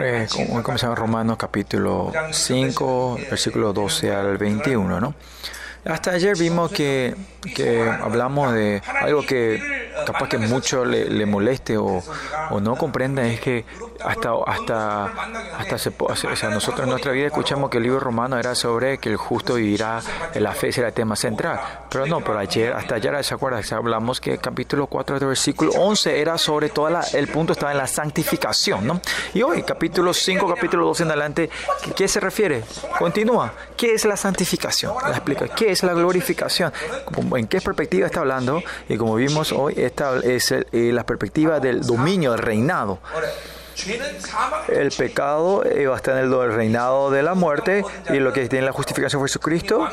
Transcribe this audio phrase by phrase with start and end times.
[0.00, 5.14] Eh, como comenzamos Romanos capítulo 5, versículo 12 al 21, ¿no?
[5.84, 7.14] Hasta ayer vimos que,
[7.54, 9.73] que hablamos de algo que
[10.06, 12.02] capaz que mucho le, le moleste o,
[12.50, 13.64] o, no comprenda, es que
[14.04, 15.04] hasta, hasta,
[15.58, 18.98] hasta se, o sea, nosotros en nuestra vida escuchamos que el libro romano era sobre
[18.98, 20.00] que el justo vivirá
[20.34, 21.60] la fe, ese era el tema central.
[21.90, 23.62] Pero no, pero ayer, hasta ayer, ¿se acuerdan?
[23.70, 27.72] Hablamos que el capítulo 4 del versículo 11 era sobre toda la, el punto estaba
[27.72, 29.00] en la santificación, ¿no?
[29.32, 31.50] Y hoy, capítulo 5, capítulo 12 en adelante,
[31.96, 32.64] ¿qué se refiere?
[32.98, 33.52] Continúa.
[33.76, 34.94] ¿Qué es la santificación?
[35.02, 35.48] La explica.
[35.48, 36.72] ¿Qué es la glorificación?
[37.36, 38.62] ¿En qué perspectiva está hablando?
[38.88, 42.98] Y como vimos hoy, esta es el, eh, la perspectiva del dominio, del reinado.
[44.68, 48.66] El pecado va a estar en el reinado de la muerte y lo que tiene
[48.66, 49.88] la justificación fue Jesucristo.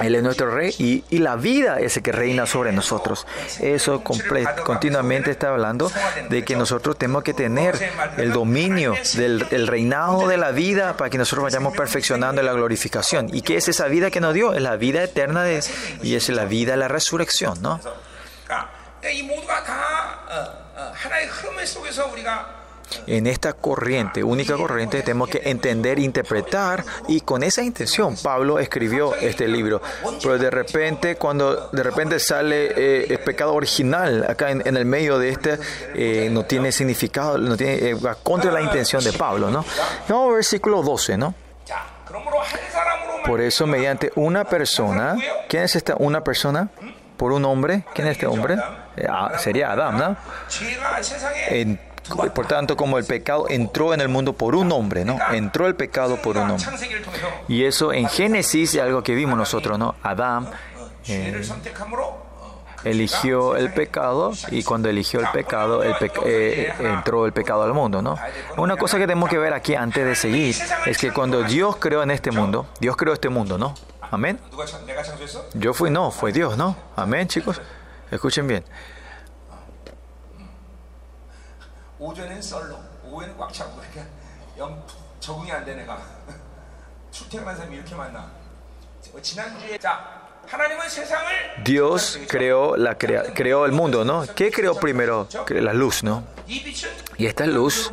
[0.00, 3.26] Él es nuestro rey y, y la vida es el que reina sobre nosotros.
[3.60, 5.90] Eso continuamente está hablando
[6.28, 7.78] de que nosotros tenemos que tener
[8.16, 13.28] el dominio del el reinado de la vida para que nosotros vayamos perfeccionando la glorificación.
[13.32, 14.54] ¿Y qué es esa vida que nos dio?
[14.54, 15.62] Es la vida eterna de,
[16.02, 17.80] y es la vida de la resurrección, ¿no?
[23.06, 29.14] En esta corriente, única corriente, tenemos que entender, interpretar y con esa intención Pablo escribió
[29.16, 29.80] este libro.
[30.22, 34.84] Pero de repente, cuando de repente sale eh, el pecado original acá en, en el
[34.84, 35.58] medio de este,
[35.94, 39.64] eh, no tiene significado, no tiene, eh, va contra la intención de Pablo, ¿no?
[40.08, 41.34] Vamos al versículo 12, ¿no?
[43.26, 45.16] Por eso, mediante una persona,
[45.48, 46.68] ¿quién es esta una persona?
[47.16, 48.56] Por un hombre, ¿quién es este hombre?
[49.38, 50.16] Sería Adán, ¿no?
[52.34, 55.18] Por tanto, como el pecado entró en el mundo por un hombre, ¿no?
[55.32, 56.66] Entró el pecado por un hombre.
[57.48, 59.94] Y eso en Génesis es algo que vimos nosotros, ¿no?
[60.02, 60.50] Adán
[61.08, 61.42] eh,
[62.84, 68.02] eligió el pecado y cuando eligió el pecado, el eh, entró el pecado al mundo,
[68.02, 68.18] ¿no?
[68.56, 70.56] Una cosa que tenemos que ver aquí antes de seguir
[70.86, 73.74] es que cuando Dios creó en este mundo, Dios creó este mundo, ¿no?
[74.10, 74.38] Amén.
[75.54, 76.76] Yo fui, no, fue Dios, ¿no?
[76.96, 77.60] Amén, chicos.
[78.14, 78.64] Escuchen bien.
[91.64, 94.26] Dios creó, la crea, creó el mundo, ¿no?
[94.34, 95.26] ¿Qué creó primero?
[95.48, 96.24] La luz, ¿no?
[97.16, 97.92] Y esta luz,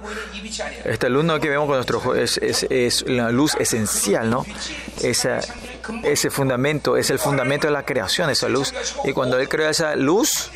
[0.84, 1.40] esta luz ¿no?
[1.40, 4.46] que vemos con nuestros ojos, es, es, es, la luz esencial, ¿no?
[5.02, 5.40] Esa,
[6.04, 8.74] ese fundamento, es el fundamento de la creación, esa luz.
[9.04, 10.52] Y cuando Él creó esa luz,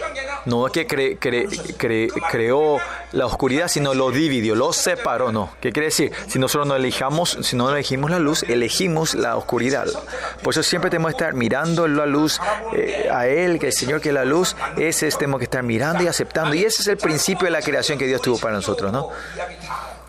[0.46, 1.48] no es que cre, cre,
[1.78, 2.78] cre, creó
[3.12, 5.52] la oscuridad, sino lo dividió, lo separó, ¿no?
[5.62, 6.12] ¿Qué quiere decir?
[6.28, 9.88] Si nosotros no elegimos, si no elegimos la luz, elegimos la oscuridad.
[10.44, 12.40] Por eso siempre tenemos que estar mirando la luz
[12.74, 16.04] eh, a Él, que el Señor que es la luz, ese tenemos que estar mirando
[16.04, 16.56] y aceptando.
[16.56, 19.10] Y ese es el principio de la creación que Dios tuvo para nosotros, ¿no?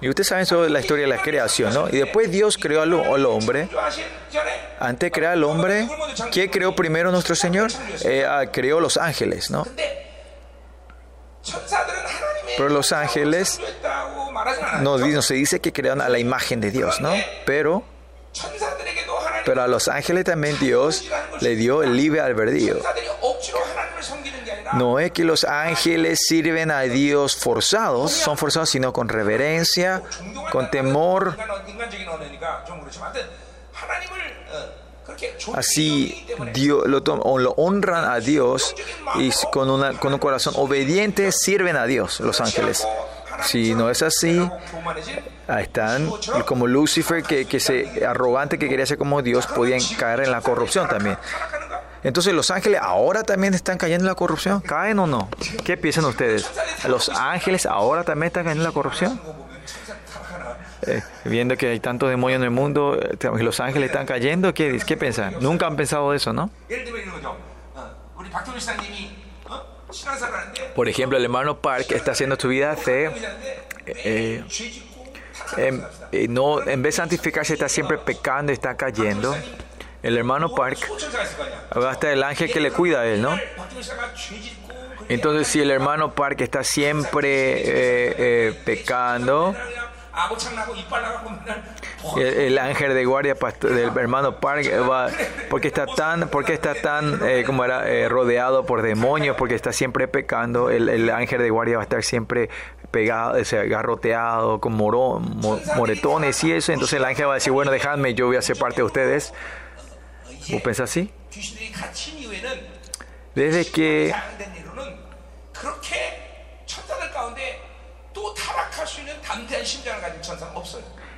[0.00, 1.88] Y ustedes saben sobre la historia de la creación, ¿no?
[1.88, 3.68] Y después Dios creó al, hombre.
[4.78, 5.88] Antes de crear al hombre,
[6.32, 7.70] ¿qué creó primero nuestro Señor?
[8.02, 9.66] Eh, creó los ángeles, ¿no?
[12.56, 13.60] Pero los ángeles
[14.80, 17.12] no, no se dice que crean a la imagen de Dios, ¿no?
[17.44, 17.84] Pero
[19.46, 21.04] pero a los ángeles también Dios
[21.40, 22.78] le dio el libre albedrío.
[24.75, 30.03] No es que los ángeles sirven a Dios forzados, son forzados, sino con reverencia,
[30.50, 31.37] con temor.
[35.54, 38.75] Así Dios, lo, lo, honran a Dios
[39.16, 42.87] y con, una, con un corazón obediente sirven a Dios los ángeles.
[43.44, 44.48] Si no es así,
[45.48, 46.10] están
[46.47, 50.88] como Lucifer, que se arrogante, que quería ser como Dios, podían caer en la corrupción
[50.88, 51.19] también.
[52.06, 54.60] Entonces, ¿los ángeles ahora también están cayendo en la corrupción?
[54.60, 55.28] ¿Caen o no?
[55.64, 56.48] ¿Qué piensan ustedes?
[56.86, 59.20] ¿Los ángeles ahora también están cayendo en la corrupción?
[60.82, 64.80] Eh, viendo que hay tantos demonios en el mundo, eh, los ángeles están cayendo, ¿qué,
[64.86, 65.34] qué piensan?
[65.40, 66.48] Nunca han pensado eso, ¿no?
[70.76, 73.10] Por ejemplo, el hermano Park está haciendo su vida fe.
[73.84, 74.44] Eh,
[75.56, 75.84] en,
[76.32, 79.34] no, en vez de santificarse, está siempre pecando está cayendo.
[80.06, 80.78] El hermano Park,
[81.70, 83.36] hasta el ángel que le cuida a él, ¿no?
[85.08, 89.53] Entonces, si el hermano Park está siempre eh, eh, pecando,
[92.16, 95.08] el, ángel de guardia del hermano Park va,
[95.50, 99.72] porque está tan, porque está tan eh, como era eh, rodeado por demonios, porque está
[99.72, 102.48] siempre pecando, el, el, ángel de guardia va a estar siempre
[102.91, 106.72] pegado, o sea, garroteado, con moretones y eso.
[106.72, 109.34] Entonces el ángel va a decir, bueno, dejadme, yo voy a ser parte de ustedes.
[110.48, 111.10] ¿Vos pensás así?
[113.34, 114.15] Desde que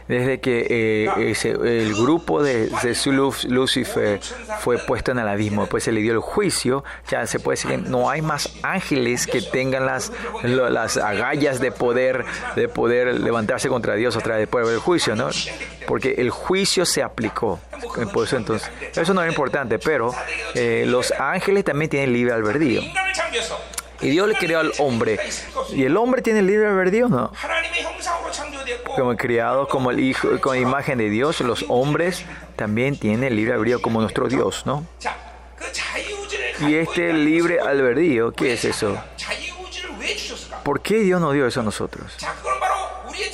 [0.08, 4.20] desde que eh, ese, el grupo de, de Lucifer
[4.60, 7.70] fue puesto en el abismo, después se le dio el juicio, ya se puede decir
[7.70, 10.12] que no hay más ángeles que tengan las,
[10.42, 12.24] las agallas de poder,
[12.56, 15.28] de poder levantarse contra Dios otra vez después del juicio, ¿no?
[15.86, 17.60] Porque el juicio se aplicó.
[18.12, 20.14] Por eso, entonces, eso no es importante, pero
[20.54, 22.82] eh, los ángeles también tienen libre albedrío.
[24.00, 25.18] Y Dios le creó al hombre.
[25.72, 27.32] ¿Y el hombre tiene libre albedrío no?
[28.98, 32.24] Como criado como el hijo, con imagen de Dios, los hombres
[32.56, 34.84] también tienen libre albedrío como nuestro Dios, ¿no?
[36.66, 39.00] Y este libre albedrío, ¿qué es eso?
[40.64, 42.12] ¿Por qué Dios nos dio eso a nosotros?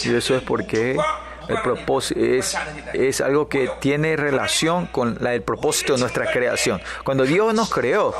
[0.05, 0.99] Y eso es porque
[1.49, 2.55] el propósito es,
[2.93, 6.83] es algo que tiene relación con el propósito de nuestra creación.
[7.05, 8.15] Cuando Dios nos creó,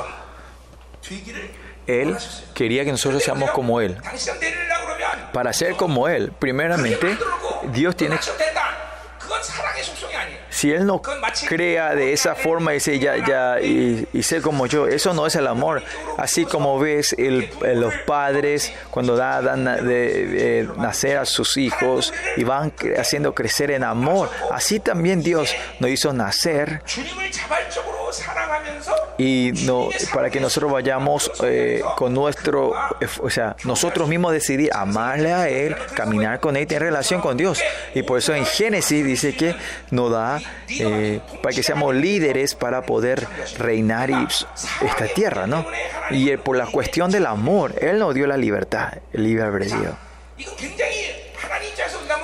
[1.85, 2.17] él
[2.55, 3.97] quería que nosotros seamos como Él.
[5.31, 7.17] Para ser como Él, primeramente,
[7.71, 8.17] Dios tiene...
[10.65, 10.99] Si Él no
[11.47, 15.35] crea de esa forma y dice ya, ya, y, ser como yo, eso no es
[15.35, 15.83] el amor.
[16.17, 22.73] Así como ves el, los padres cuando dan, de, nacer a sus hijos y van
[22.97, 26.81] haciendo crecer en amor, así también Dios nos hizo nacer
[29.17, 32.73] y no para que nosotros vayamos eh, con nuestro
[33.21, 37.61] o sea nosotros mismos decidir amarle a él caminar con él tener relación con Dios.
[37.93, 39.55] Y por eso en Génesis dice que
[39.91, 45.65] nos da eh, para que seamos líderes para poder reinar esta tierra no
[46.11, 49.97] y por la cuestión del amor él nos dio la libertad el libre albedrío.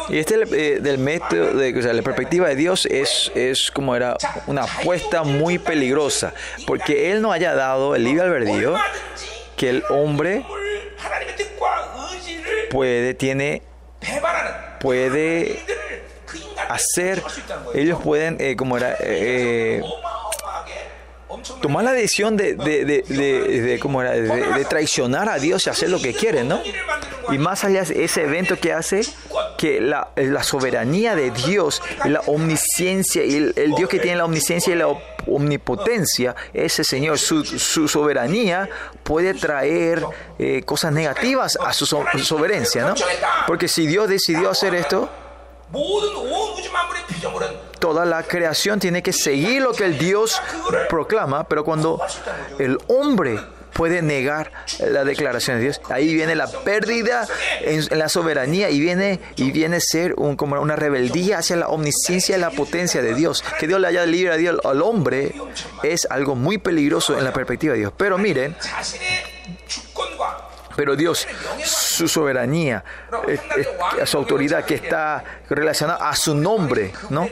[0.10, 3.96] Y este eh, del método, de, o sea, la perspectiva de Dios es, es como
[3.96, 6.34] era una apuesta muy peligrosa,
[6.68, 8.76] porque Él no haya dado el libre albedrío
[9.56, 10.44] que el hombre
[12.70, 13.62] puede, tiene,
[14.82, 15.64] puede
[16.70, 17.24] hacer,
[17.74, 19.82] ellos pueden, eh, como era, eh,
[21.62, 26.02] tomar la decisión de, de, de, de, era, de, traicionar a Dios y hacer lo
[26.02, 26.62] que quieren, ¿no?
[27.32, 29.02] Y más allá de ese evento que hace
[29.58, 34.74] que la, la soberanía de Dios, la omnisciencia, y el, Dios que tiene la omnisciencia
[34.74, 34.88] y la
[35.28, 38.70] omnipotencia, ese Señor, su, su soberanía
[39.04, 40.04] puede traer
[40.40, 42.96] eh, cosas negativas a su soberanía, ¿no?
[43.48, 45.10] Porque si Dios decidió hacer esto,
[47.80, 50.42] toda la creación tiene que seguir lo que el Dios
[50.90, 52.00] proclama, pero cuando
[52.60, 53.40] el hombre
[53.74, 55.82] puede negar la declaración de Dios.
[55.90, 57.28] Ahí viene la pérdida
[57.62, 61.68] en, la soberanía y viene y viene a ser un, como una rebeldía hacia la
[61.70, 63.44] omnisciencia y la potencia de Dios.
[63.60, 65.34] Que Dios le haya libre a Dios al hombre
[65.84, 67.94] es algo muy peligroso en la perspectiva de Dios.
[67.98, 68.56] Pero miren,
[70.76, 71.28] pero Dios,
[71.64, 72.84] su soberanía,
[73.28, 77.28] eh, eh, su autoridad que está relacionada a su nombre, ¿no?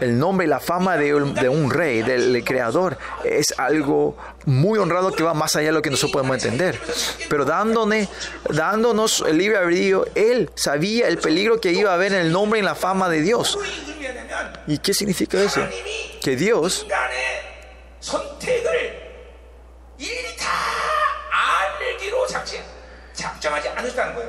[0.00, 5.22] El nombre y la fama de un, rey, del creador, es algo muy honrado que
[5.22, 6.78] va más allá de lo que nosotros podemos entender.
[7.28, 12.32] Pero dándonos, el libre albedrío, Él sabía el peligro que iba a haber en el
[12.32, 13.58] nombre y en la fama de Dios.
[14.66, 15.60] ¿Y qué significa eso?
[16.22, 16.86] Que Dios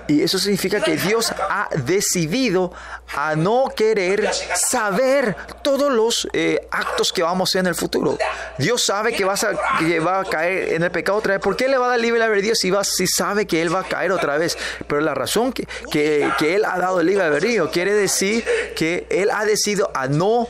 [0.07, 2.73] y eso significa que Dios ha decidido
[3.15, 8.17] a no querer saber todos los eh, actos que vamos a hacer en el futuro.
[8.57, 11.43] Dios sabe que, vas a, que va a caer en el pecado otra vez.
[11.43, 13.81] ¿Por qué le va a dar libre albedrío si, va, si sabe que Él va
[13.81, 14.57] a caer otra vez?
[14.87, 18.43] Pero la razón que, que, que Él ha dado el libre albedrío quiere decir
[18.75, 20.47] que Él ha decidido a no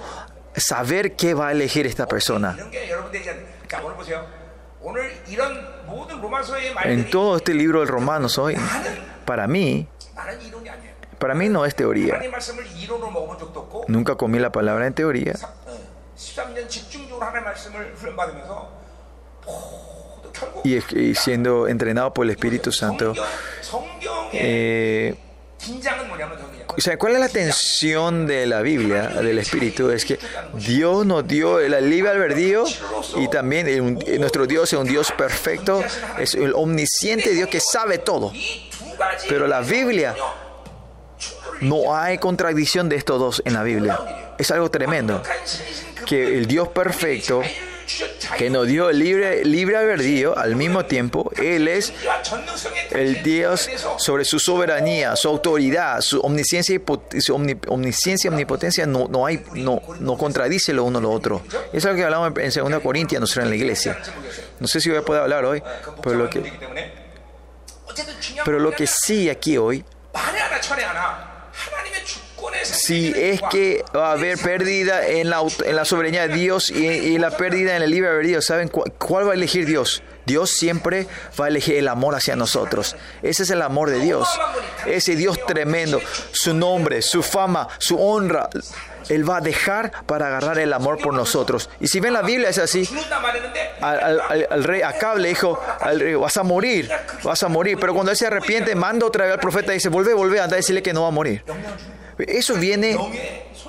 [0.56, 2.58] saber qué va a elegir esta persona.
[6.84, 8.56] En todo este libro del Romanos hoy,
[9.26, 9.88] para mí,
[11.18, 12.20] para mí no es teoría.
[13.88, 15.36] Nunca comí la palabra en teoría.
[20.64, 23.14] Y, siendo entrenado por el Espíritu Santo,
[24.32, 25.16] eh,
[26.98, 29.90] ¿cuál es la tensión de la Biblia, del Espíritu?
[29.90, 30.20] Es que
[30.54, 32.64] Dios nos dio el libre albedrío
[33.18, 35.84] y también nuestro Dios es un Dios perfecto,
[36.18, 38.32] es el omnisciente Dios que sabe todo.
[39.28, 40.16] Pero la Biblia,
[41.62, 44.00] no hay contradicción de estos dos en la Biblia.
[44.38, 45.22] Es algo tremendo.
[46.06, 47.42] Que el Dios perfecto
[48.38, 51.94] que nos dio libre, libre albedrío, al mismo tiempo, Él es
[52.92, 59.26] el Dios sobre su soberanía, su autoridad, su omnisciencia y su omnisciencia, omnipotencia, no, no,
[59.26, 61.42] hay, no, no contradice lo uno lo otro.
[61.74, 63.98] Es lo que hablamos en 2 Corintios, nosotros en la iglesia.
[64.60, 65.62] No sé si voy a poder hablar hoy,
[66.02, 66.52] pero lo que,
[68.46, 69.84] pero lo que sí aquí hoy
[72.70, 77.76] si es que va a haber pérdida en la, soberanía de Dios y, la pérdida
[77.76, 80.04] en el libre albedrío, ¿saben cuál, va a elegir Dios?
[80.26, 81.08] Dios siempre
[81.40, 82.96] va a elegir el amor hacia nosotros.
[83.24, 84.30] Ese es el amor de Dios.
[84.86, 86.00] Ese Dios tremendo,
[86.32, 88.48] su nombre, su fama, su honra.
[89.10, 91.70] Él va a dejar para agarrar el amor por nosotros.
[91.80, 92.88] Y si ven la Biblia es así.
[93.82, 96.92] Al rey Acab le dijo, al rey, vas a morir,
[97.24, 97.78] vas a morir.
[97.80, 100.56] Pero cuando él se arrepiente, manda otra vez al profeta y dice, vuelve, vuelve, anda
[100.56, 101.44] a decirle que no va a morir.
[102.28, 102.98] Eso viene,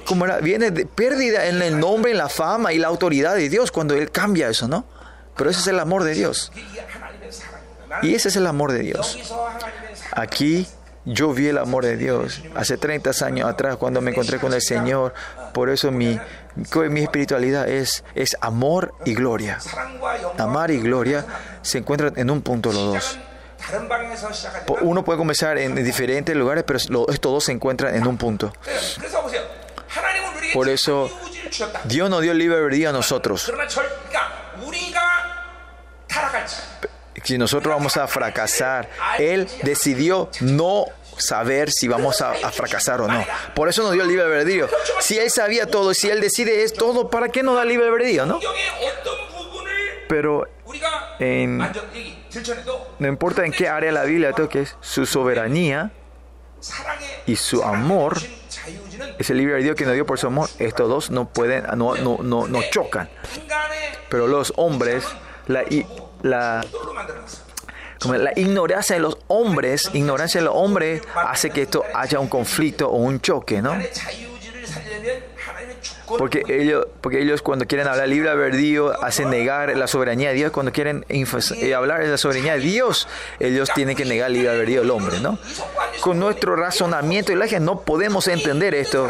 [0.07, 3.71] como viene de pérdida en el nombre, en la fama y la autoridad de Dios
[3.71, 4.85] cuando Él cambia eso, ¿no?
[5.37, 6.53] Pero ese es el amor de Dios.
[8.03, 9.19] Y ese es el amor de Dios.
[10.13, 10.67] Aquí
[11.05, 14.63] yo vi el amor de Dios hace 30 años atrás cuando me encontré con el
[14.63, 15.15] Señor.
[15.53, 16.19] Por eso mi,
[16.91, 19.59] mi espiritualidad es, es amor y gloria.
[20.39, 21.25] Amar y gloria
[21.63, 23.19] se encuentran en un punto los dos.
[24.81, 28.53] Uno puede comenzar en diferentes lugares, pero estos dos se encuentran en un punto.
[30.53, 31.11] Por eso
[31.85, 33.53] Dios nos dio libre albedrío a nosotros.
[37.23, 40.87] Si nosotros vamos a fracasar, Él decidió no
[41.19, 43.25] saber si vamos a, a, fracasar o no.
[43.55, 44.69] Por eso nos dio el libre albedrío.
[45.01, 48.27] Si Él sabía todo, si Él decide es todo, ¿para qué nos da libre albedrío,
[48.27, 48.41] no?
[50.09, 50.49] Pero
[51.19, 51.59] en,
[52.99, 55.91] no importa en qué área de la Biblia, todo que es su soberanía
[57.27, 58.19] y su amor,
[59.19, 62.19] ese libre albedrío que nos dio por su amor, estos dos no pueden, no, no,
[62.23, 63.09] no, no chocan.
[64.09, 65.05] Pero los hombres,
[65.47, 65.65] la,
[66.23, 66.65] la,
[68.01, 72.29] como la ignorancia de los hombres, ignorancia de los hombres hace que esto haya un
[72.29, 73.77] conflicto o un choque, ¿no?
[76.07, 80.53] Porque ellos, porque ellos cuando quieren hablar libre albedrío hacen negar la soberanía de Dios.
[80.53, 81.05] Cuando quieren
[81.77, 83.09] hablar de la soberanía de Dios,
[83.39, 85.39] ellos tienen que negar libre albedrío del hombre, ¿no?
[86.01, 89.09] Con nuestro razonamiento y gente no podemos entender esto.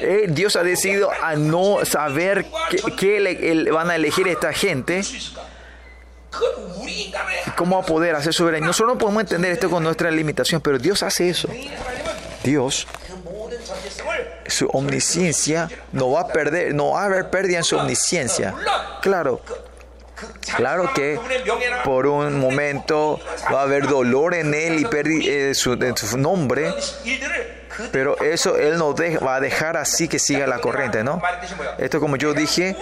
[0.00, 2.46] Eh, Dios ha decidido a no saber
[2.98, 5.02] qué, van a elegir esta gente.
[7.56, 8.66] ¿Cómo va a poder hacer soberanía?
[8.66, 11.48] Nosotros no podemos entender esto con nuestra limitación, pero Dios hace eso.
[12.42, 12.86] Dios,
[14.52, 18.54] su omnisciencia, no va a perder, no va a haber pérdida en su omnisciencia.
[19.00, 19.40] Claro,
[20.56, 21.18] Claro que
[21.84, 23.20] por un momento
[23.52, 26.72] va a haber dolor en él y pérdida su, en su nombre,
[27.90, 31.20] pero eso él no va a dejar así que siga la corriente, ¿no?
[31.78, 32.76] Esto como yo dije,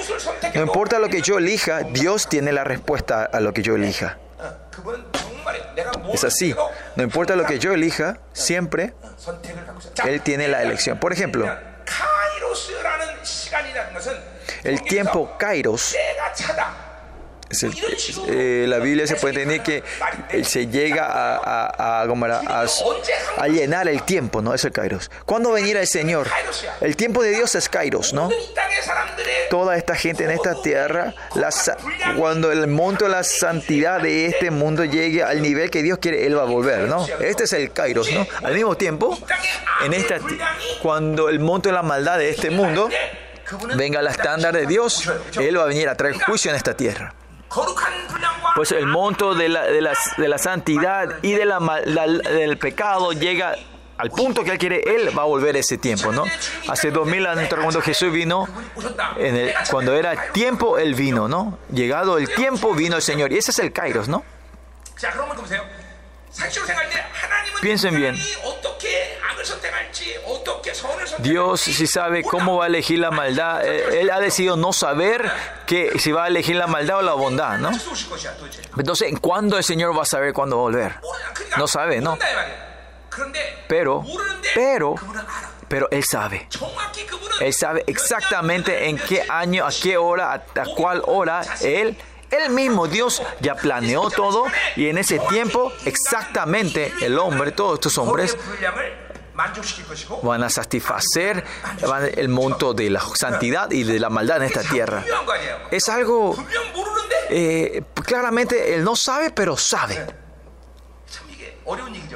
[0.54, 4.18] no importa lo que yo elija, Dios tiene la respuesta a lo que yo elija.
[6.12, 6.54] Es así.
[6.96, 8.94] No importa lo que yo elija, siempre
[10.04, 10.98] Él tiene la elección.
[10.98, 11.48] Por ejemplo,
[14.64, 15.94] el tiempo Kairos
[18.28, 22.66] eh, la Biblia se puede entender que se llega a, a, a,
[23.38, 24.54] a, llenar el tiempo, ¿no?
[24.54, 25.10] Es el Kairos.
[25.26, 26.28] ¿Cuándo venirá el Señor?
[26.80, 28.30] El tiempo de Dios es Kairos, ¿no?
[29.50, 31.50] Toda esta gente en esta tierra, la,
[32.16, 36.26] cuando el monto de la santidad de este mundo llegue al nivel que Dios quiere,
[36.26, 37.04] Él va a volver, ¿no?
[37.20, 38.26] Este es el Kairos, ¿no?
[38.44, 39.18] Al mismo tiempo,
[39.84, 40.18] en esta,
[40.82, 42.88] cuando el monto de la maldad de este mundo
[43.74, 47.14] venga al estándar de Dios, Él va a venir a traer juicio en esta tierra.
[48.54, 53.12] Pues el monto de la, de la, de la santidad y de la, del pecado
[53.12, 53.56] llega
[53.98, 56.24] al punto que Él quiere, Él va a volver ese tiempo, ¿no?
[56.68, 58.48] Hace dos mil años cuando Jesús vino,
[59.18, 61.58] en el, cuando era tiempo, Él vino, ¿no?
[61.70, 63.32] Llegado el tiempo, vino el Señor.
[63.32, 64.24] Y ese es el Kairos, ¿no?
[67.60, 68.16] Piensen bien.
[71.18, 73.64] Dios si sabe cómo va a elegir la maldad.
[73.64, 75.30] Él ha decidido no saber
[75.66, 77.70] que si va a elegir la maldad o la bondad, ¿no?
[78.76, 80.94] Entonces, ¿cuándo el Señor va a saber cuándo volver?
[81.56, 82.18] No sabe, ¿no?
[83.68, 84.04] Pero,
[84.54, 84.94] pero,
[85.68, 86.48] pero Él sabe.
[87.40, 91.96] Él sabe exactamente en qué año, a qué hora, a, a cuál hora Él
[92.30, 94.44] él mismo, Dios, ya planeó todo
[94.76, 98.36] y en ese tiempo exactamente el hombre, todos estos hombres,
[100.22, 101.44] van a satisfacer
[102.16, 105.04] el monto de la santidad y de la maldad en esta tierra.
[105.70, 106.36] Es algo,
[107.30, 110.06] eh, claramente, él no sabe, pero sabe.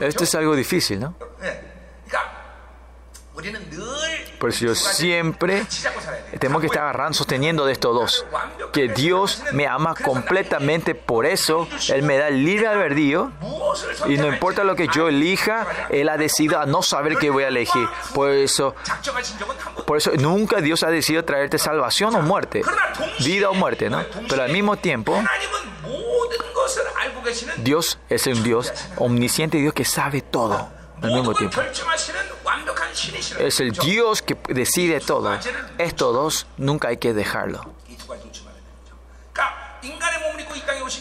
[0.00, 1.16] Esto es algo difícil, ¿no?
[4.38, 5.66] Por eso yo siempre
[6.38, 8.26] tengo que estar agarrando, sosteniendo de estos dos.
[8.72, 13.32] Que Dios me ama completamente, por eso Él me da el libre albedrío.
[14.06, 17.44] Y no importa lo que yo elija, Él ha decidido a no saber qué voy
[17.44, 17.88] a elegir.
[18.14, 18.74] Por eso,
[19.86, 22.62] por eso nunca Dios ha decidido traerte salvación o muerte.
[23.20, 24.04] Vida o muerte, ¿no?
[24.28, 25.22] Pero al mismo tiempo...
[27.58, 30.68] Dios es un Dios omnisciente, Dios que sabe todo
[31.02, 31.60] al mismo tiempo.
[33.38, 35.36] Es el Dios que decide todo.
[35.78, 37.74] Estos dos nunca hay que dejarlo.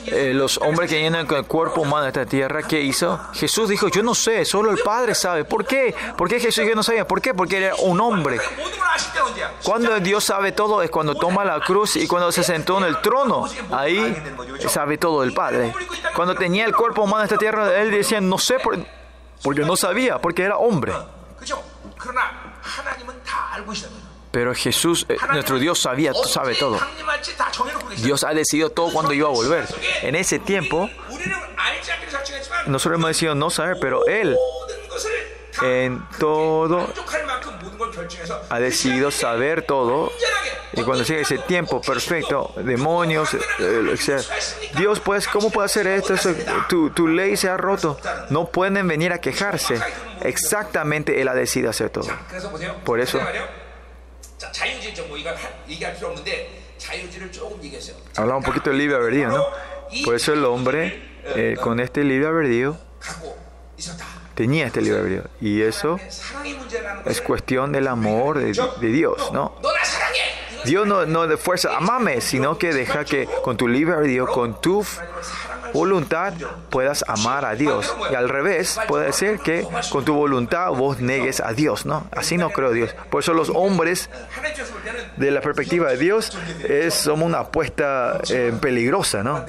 [0.07, 3.19] Eh, los hombres que llenan el cuerpo humano de esta tierra, ¿qué hizo?
[3.33, 5.45] Jesús dijo, yo no sé, solo el Padre sabe.
[5.45, 5.95] ¿Por qué?
[6.17, 7.07] ¿Por qué Jesús yo no sabía?
[7.07, 7.33] ¿Por qué?
[7.33, 8.39] Porque era un hombre.
[9.63, 13.01] Cuando Dios sabe todo es cuando toma la cruz y cuando se sentó en el
[13.01, 13.47] trono.
[13.71, 14.15] Ahí
[14.67, 15.73] sabe todo el Padre.
[16.15, 18.77] Cuando tenía el cuerpo humano de esta tierra, él decía, no sé, por...
[19.41, 20.93] porque no sabía, porque era hombre.
[24.31, 26.79] Pero Jesús, eh, nuestro Dios sabía, sabe todo.
[27.97, 29.67] Dios ha decidido todo cuando iba a volver.
[30.01, 30.89] En ese tiempo,
[32.65, 34.35] nosotros hemos decidido no saber, pero Él
[35.61, 36.87] en todo,
[38.49, 40.11] ha decidido saber todo.
[40.75, 43.29] Y cuando llega ese tiempo perfecto, demonios,
[43.59, 43.95] eh,
[44.75, 46.15] Dios, pues, ¿cómo puede hacer esto?
[46.67, 47.99] Tu, ley se ha roto.
[48.29, 49.79] No pueden venir a quejarse.
[50.21, 52.07] Exactamente, Él ha decidido hacer todo.
[52.83, 53.19] Por eso.
[58.15, 59.45] Hablaba un poquito del libre albedrío, ¿no?
[60.03, 62.77] Por eso el hombre, eh, con este libre albedrío,
[64.35, 65.23] tenía este libre albedrío.
[65.41, 65.99] Y eso
[67.05, 69.53] es cuestión del amor de, de Dios, ¿no?
[70.65, 74.59] Dios no, no de fuerza, amame, sino que deja que con tu libre albedrío, con
[74.61, 74.85] tu
[75.73, 76.33] voluntad,
[76.69, 77.93] puedas amar a Dios.
[78.11, 82.07] Y al revés, puede ser que con tu voluntad vos negues a Dios, ¿no?
[82.11, 82.95] Así no creo Dios.
[83.09, 84.09] Por eso los hombres,
[85.17, 89.45] de la perspectiva de Dios, es, somos una apuesta eh, peligrosa, ¿no?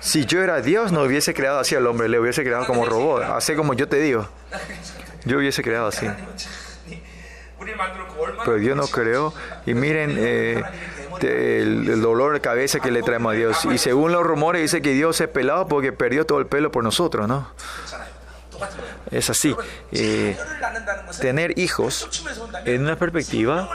[0.00, 3.22] Si yo era Dios, no hubiese creado así al hombre, le hubiese creado como robot,
[3.22, 4.28] así como yo te digo.
[5.24, 6.06] Yo hubiese creado así.
[8.44, 9.34] Pero Dios pues no creo.
[9.66, 10.62] Y miren eh,
[11.20, 13.64] el, dolor de cabeza que le traemos a Dios.
[13.66, 16.84] Y según los rumores dice que Dios es pelado porque perdió todo el pelo por
[16.84, 17.50] nosotros, ¿no?
[19.10, 19.54] Es así.
[19.92, 20.36] Eh,
[21.20, 22.08] tener hijos
[22.64, 23.68] en una perspectiva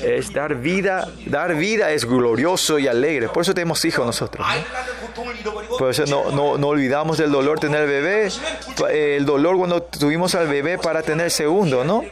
[0.00, 1.08] es dar vida.
[1.26, 3.28] Dar vida es glorioso y alegre.
[3.28, 4.46] Por eso tenemos hijos nosotros.
[4.46, 5.78] ¿no?
[5.78, 8.30] Por eso no, no, olvidamos del dolor tener bebé.
[8.90, 12.04] El dolor cuando tuvimos al bebé para tener segundo, ¿no?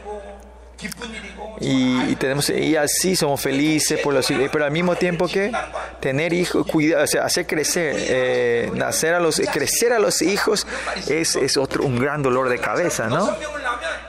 [1.59, 5.51] Y, tenemos, y así somos felices, por los, pero al mismo tiempo que
[5.99, 10.65] tener hijos, cuidar, o hacer crecer, eh, nacer a los, crecer a los hijos
[11.07, 13.35] es, es, otro, un gran dolor de cabeza, ¿no?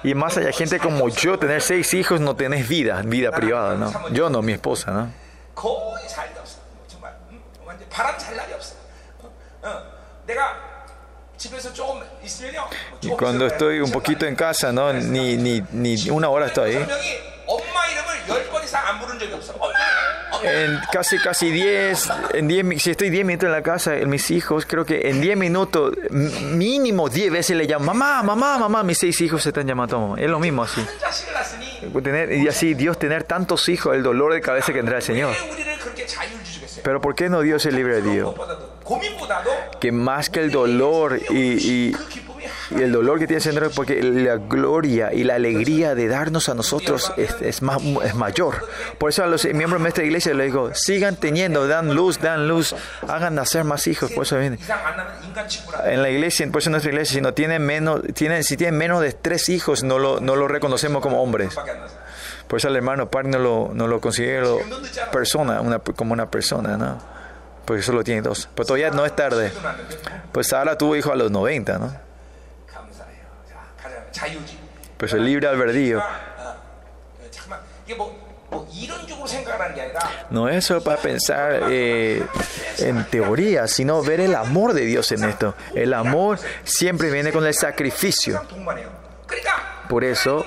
[0.02, 4.08] Y más allá, gente como yo, tener seis hijos no tenés vida, vida privada, ¿no?
[4.10, 5.12] Yo no, mi esposa, ¿no?
[13.00, 14.92] Y cuando estoy un poquito en casa, ¿no?
[14.92, 16.86] Ni, ni, ni una hora estoy ahí.
[20.44, 24.66] En casi, casi 10, en diez, si estoy 10 minutos en la casa, mis hijos,
[24.66, 29.20] creo que en 10 minutos, mínimo 10 veces le llamo, mamá, mamá, mamá, mis seis
[29.20, 30.16] hijos se están llamando.
[30.18, 30.84] Es lo mismo así.
[32.02, 35.34] Tener, y así Dios tener tantos hijos, el dolor de cabeza que tendrá el Señor.
[36.82, 38.34] Pero ¿por qué no Dios es libre de Dios?
[39.80, 41.96] que más que el dolor y, y,
[42.70, 46.54] y el dolor que tiene ese porque la gloria y la alegría de darnos a
[46.54, 48.66] nosotros es, es, más, es mayor.
[48.98, 52.48] Por eso a los miembros de nuestra iglesia les digo, sigan teniendo, dan luz, dan
[52.48, 52.74] luz,
[53.06, 54.10] hagan nacer más hijos.
[54.12, 54.58] Por eso viene.
[55.84, 58.78] En la iglesia, por eso en nuestra iglesia, si, no tienen menos, tienen, si tienen
[58.78, 61.54] menos de tres hijos, no lo, no lo reconocemos como hombres.
[62.48, 64.58] Por eso hermano Park no lo, no lo considero
[65.10, 67.21] persona, una, como una persona, ¿no?
[67.64, 68.48] porque solo tiene dos.
[68.54, 69.52] Pero todavía no es tarde.
[70.32, 71.94] Pues ahora tuvo hijo a los 90, ¿no?
[74.96, 76.02] Pues el libre albedrío.
[80.30, 82.24] No es solo para pensar eh,
[82.78, 85.54] en teoría, sino ver el amor de Dios en esto.
[85.74, 88.42] El amor siempre viene con el sacrificio.
[89.88, 90.46] Por eso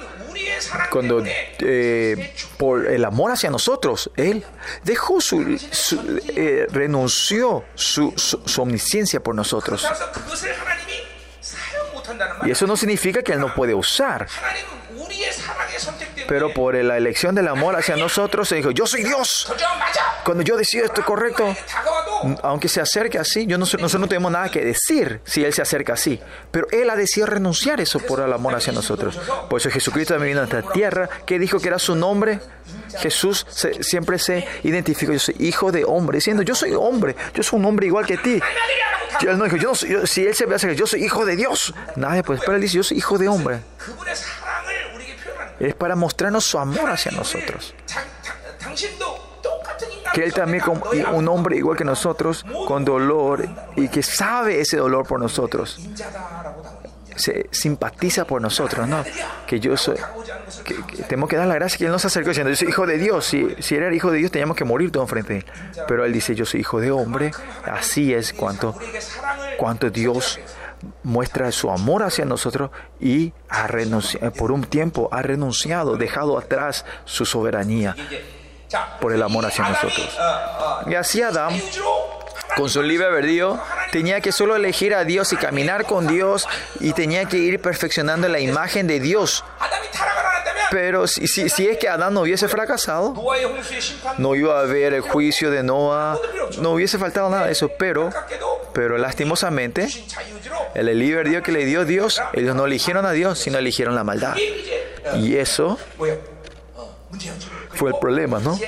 [0.90, 4.44] cuando eh, por el amor hacia nosotros, Él
[4.84, 5.58] dejó su,
[6.36, 9.88] eh, renunció su, su, omnisciencia por nosotros.
[12.46, 14.28] Y eso no significa que Él no puede usar.
[16.28, 19.52] Pero por la elección del amor hacia nosotros, se dijo, yo soy Dios.
[20.24, 21.56] Cuando yo decido esto correcto,
[22.42, 25.62] aunque se acerque así, yo no, nosotros no tenemos nada que decir si Él se
[25.62, 26.20] acerca así.
[26.52, 29.20] Pero Él ha decidido renunciar eso por el amor hacia nosotros.
[29.50, 32.40] Por eso Jesucristo también vino a esta tierra, que dijo que era su nombre.
[33.00, 33.46] Jesús
[33.82, 37.66] siempre se identificó, yo soy hijo de hombre, diciendo, yo soy hombre, yo soy un
[37.66, 38.42] hombre igual que ti.
[39.22, 41.26] Y él no dijo, yo no soy, yo, si Él se ve yo soy hijo
[41.26, 43.60] de Dios, nadie puede, pero Él dice, yo soy hijo de hombre
[45.68, 47.74] es para mostrarnos su amor hacia nosotros.
[50.14, 50.82] Que Él también, como
[51.14, 55.80] un hombre igual que nosotros, con dolor y que sabe ese dolor por nosotros,
[57.16, 59.04] se simpatiza por nosotros, ¿no?
[59.48, 59.98] Que yo soy.
[60.64, 62.86] Que, que tenemos que dar la gracia que Él nos acercó diciendo: Yo soy hijo
[62.86, 63.26] de Dios.
[63.26, 65.46] Si, si era hijo de Dios, teníamos que morir todo enfrente de Él.
[65.88, 67.32] Pero Él dice: Yo soy hijo de hombre.
[67.66, 68.76] Así es cuanto,
[69.58, 70.40] cuanto Dios
[71.04, 76.38] muestra su amor hacia nosotros y ha renunciado, eh, por un tiempo ha renunciado, dejado
[76.38, 77.96] atrás su soberanía
[79.00, 80.18] por el amor hacia nosotros.
[80.88, 81.54] Y así Adán,
[82.56, 83.60] con su libre albedrío,
[83.92, 86.48] tenía que solo elegir a Dios y caminar con Dios
[86.80, 89.44] y tenía que ir perfeccionando la imagen de Dios.
[90.72, 93.14] Pero si, si, si es que Adán no hubiese fracasado,
[94.18, 96.18] no iba a haber el juicio de Noah,
[96.60, 97.70] no hubiese faltado nada de eso.
[97.78, 98.10] Pero,
[98.74, 99.88] pero lastimosamente,
[100.74, 104.04] el libre Dios que le dio Dios, ellos no eligieron a Dios, sino eligieron la
[104.04, 104.36] maldad.
[105.18, 105.78] Y eso
[107.74, 108.60] fue el problema, ¿no?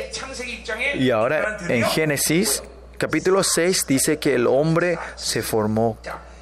[0.95, 2.63] Y ahora en Génesis
[2.97, 5.97] capítulo 6 dice que el hombre se formó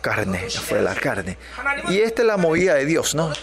[0.06, 1.36] carne, fue la carne.
[1.89, 3.34] Y esta es la movida de Dios, ¿no?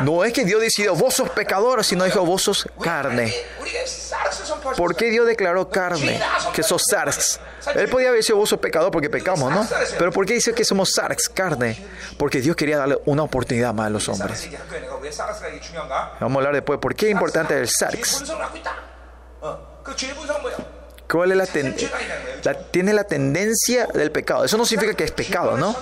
[0.00, 3.34] No es que Dios decidió, vos sos pecador, sino dijo, vos sos carne.
[4.74, 6.18] ¿Por qué Dios declaró carne?
[6.54, 7.38] Que sos sarx.
[7.74, 9.68] Él podía haber dicho, vos sos pecador porque pecamos, ¿no?
[9.98, 11.76] Pero ¿por qué dice que somos sarx, carne?
[12.16, 14.48] Porque Dios quería darle una oportunidad más a los hombres.
[16.20, 18.24] Vamos a hablar después, ¿por qué es importante el sarx?
[21.12, 21.76] ¿Cuál es la, ten
[22.42, 24.46] la tiene la tendencia del pecado?
[24.46, 25.76] Eso no significa que es pecado, ¿no?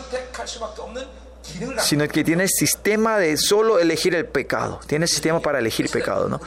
[1.78, 4.80] sino que tiene el sistema de solo elegir el pecado.
[4.88, 6.40] Tiene el sistema para elegir pecado, ¿no?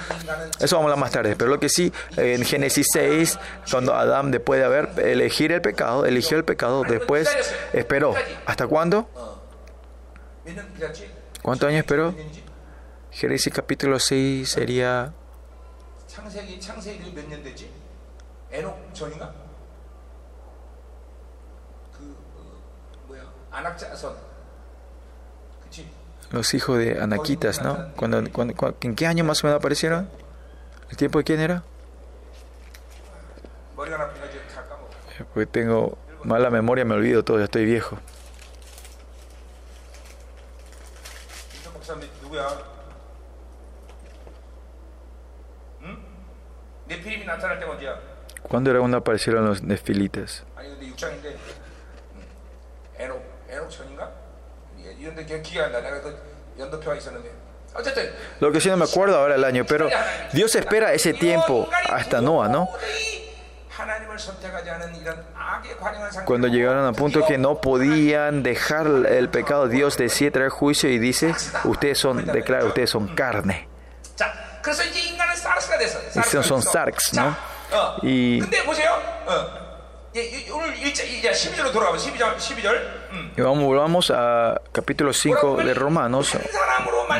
[0.60, 1.36] Eso vamos a hablar más tarde.
[1.38, 3.40] Pero lo que sí, en Génesis 6,
[3.72, 7.30] cuando Adán, después de haber elegir el pecado, eligió el pecado, después
[7.72, 8.16] esperó.
[8.46, 9.08] ¿Hasta cuándo?
[11.42, 12.14] ¿Cuántos años esperó?
[13.12, 15.14] Génesis capítulo 6 sería...
[18.53, 19.33] 에녹 전인가?
[21.93, 23.23] 그 어, 뭐야?
[23.51, 24.17] 안악자선.
[25.65, 25.87] 그치?
[26.33, 27.93] los hijos de Anaquitas, ¿no?
[27.97, 30.09] Cuando, cuando- cu- ¿En qué año más o menos aparecieron?
[30.91, 31.63] ¿El tiempo de quién era?
[33.77, 34.89] 머리가 나쁘니까 이제 다 까먹어.
[35.21, 37.97] Eh, Porque tengo mala memoria, me olvido todo, ya estoy viejo.
[46.89, 47.25] 김
[48.50, 50.44] ¿Cuándo era cuando aparecieron los nefilitas?
[58.40, 59.90] Lo que sí no me acuerdo ahora el año, pero
[60.32, 62.70] Dios espera ese tiempo hasta Noah, ¿no?
[66.26, 71.00] Cuando llegaron a punto que no podían dejar el pecado, Dios decide traer juicio y
[71.00, 73.68] dice, ustedes son, declara, ustedes son carne.
[76.16, 76.62] Y son, son
[77.14, 77.36] ¿no?
[77.73, 77.97] 어.
[78.03, 78.91] Y- 근데 보세요.
[79.27, 79.69] 어.
[80.17, 82.67] 예, 이- 오늘 일자 이제 12절로 돌아가면 12절 12절.
[83.13, 83.33] 음.
[83.37, 86.33] Y vamos, volvamos a capítulo 5 de Romanos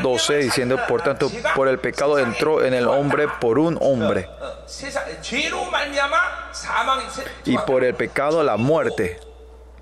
[0.03, 4.65] 12, diciendo, por tanto, por el pecado entró en el hombre por un hombre, 어,
[4.67, 9.19] 세상 죄로 말미암아 사망이 세- y por el pecado la muerte.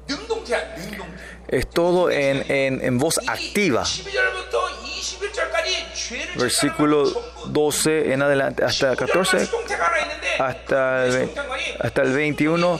[0.08, 1.36] 능동태야, 능동태.
[1.48, 3.84] Es todo en, en, en voz activa.
[6.35, 7.03] versículo
[7.45, 9.47] 12 en adelante, hasta 14,
[10.39, 11.31] hasta el,
[11.79, 12.79] hasta el 21.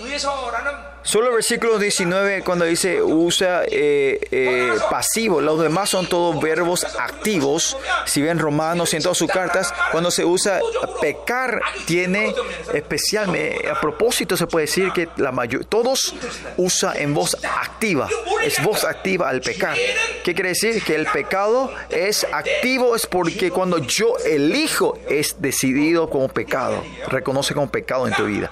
[1.04, 6.86] Solo el versículo 19 cuando dice usa eh, eh, pasivo, los demás son todos verbos
[7.00, 7.76] activos.
[8.06, 10.60] Si ven Romanos y en todas sus cartas, cuando se usa
[11.02, 12.36] pecar tiene
[12.74, 16.14] especialmente, a propósito se puede decir que la mayor, todos
[16.58, 18.08] usa en voz activa,
[18.44, 19.76] es voz activa al pecar.
[20.24, 20.84] ¿Qué quiere decir?
[20.84, 27.56] Que el pecado es activo, es porque cuando yo elijo es decidido como pecado, reconoce
[27.56, 28.52] como pecado en tu vida.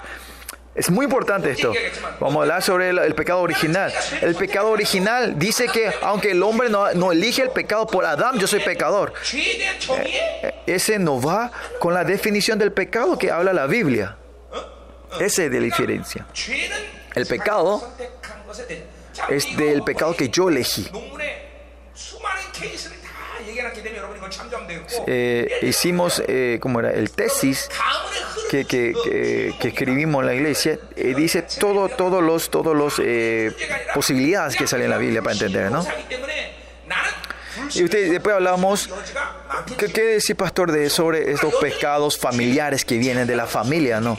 [0.74, 1.72] Es muy importante esto.
[2.20, 3.92] Vamos a hablar sobre el, pecado original.
[4.20, 8.46] El pecado original dice que aunque el hombre no, elige el pecado por Adán, yo
[8.46, 9.12] soy pecador.
[9.32, 14.16] Eh, ese no va con la definición del pecado que habla la Biblia.
[15.18, 16.24] Esa es la diferencia.
[17.14, 17.92] El pecado
[19.28, 20.88] es del pecado que yo elegí.
[25.06, 27.68] Eh, hicimos, eh, como era, el tesis
[28.50, 33.52] que, escribimos en la iglesia, eh, dice todo, todos los, todos los eh,
[33.94, 35.84] posibilidades que salen en la Biblia para entender, ¿no?
[37.74, 38.88] Y usted, después hablamos,
[39.76, 44.00] ¿qué decir, pastor, de, sobre estos pecados familiares que vienen de la familia?
[44.00, 44.16] No,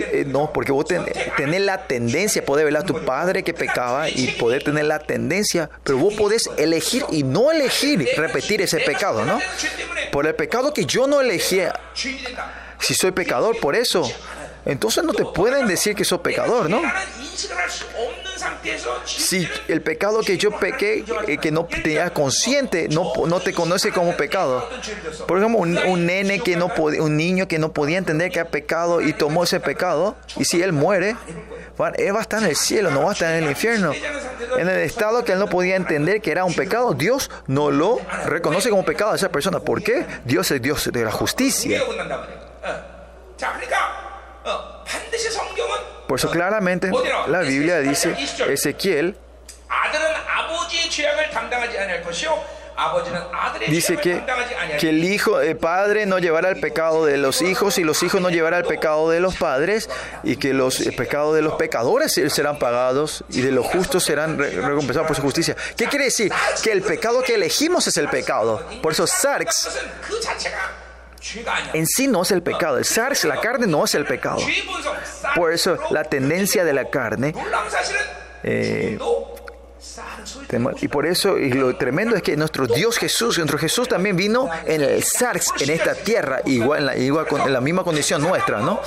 [0.00, 1.04] eh, no porque vos ten,
[1.36, 5.70] tenés la tendencia, podés ver a tu padre que pecaba y poder tener la tendencia,
[5.84, 9.38] pero vos podés elegir y no elegir repetir ese pecado, ¿no?
[10.12, 11.60] Por el pecado que yo no elegí,
[11.94, 14.10] si soy pecador, por eso
[14.66, 16.82] entonces no te pueden decir que sos pecador, ¿no?
[19.04, 23.92] Si el pecado que yo pequé, eh, que no tenía consciente, no, no te conoce
[23.92, 24.68] como pecado.
[25.26, 28.48] Por ejemplo, un, nene que no podía, un niño que no podía entender que ha
[28.48, 31.16] pecado y tomó ese pecado, y si él muere,
[31.96, 33.92] él va a estar en el cielo, no va a estar en el infierno.
[34.58, 38.00] En el estado que él no podía entender que era un pecado, Dios no lo
[38.24, 39.60] reconoce como pecado a esa persona.
[39.60, 40.06] ¿Por qué?
[40.24, 41.80] Dios es Dios de la justicia.
[46.06, 46.90] Por eso claramente
[47.26, 48.16] la Biblia dice,
[48.48, 49.16] Ezequiel
[53.68, 54.22] dice que,
[54.78, 58.20] que el hijo, el padre no llevará el pecado de los hijos y los hijos
[58.20, 59.88] no llevarán el pecado de los padres
[60.22, 64.38] y que los eh, pecados de los pecadores serán pagados y de los justos serán
[64.38, 65.56] recompensados por su justicia.
[65.76, 66.32] ¿Qué quiere decir?
[66.62, 68.62] Que el pecado que elegimos es el pecado.
[68.82, 69.68] Por eso Sarx
[71.72, 72.78] en sí no es el pecado.
[72.78, 74.38] El sarse, la carne, no es el pecado.
[75.34, 77.34] Por eso la tendencia de la carne.
[78.42, 78.98] Eh,
[80.80, 84.48] y por eso, y lo tremendo es que nuestro Dios Jesús, nuestro Jesús también vino
[84.64, 88.22] en el SARS, en esta tierra, igual, en la, igual con, en la misma condición
[88.22, 88.80] nuestra, ¿no?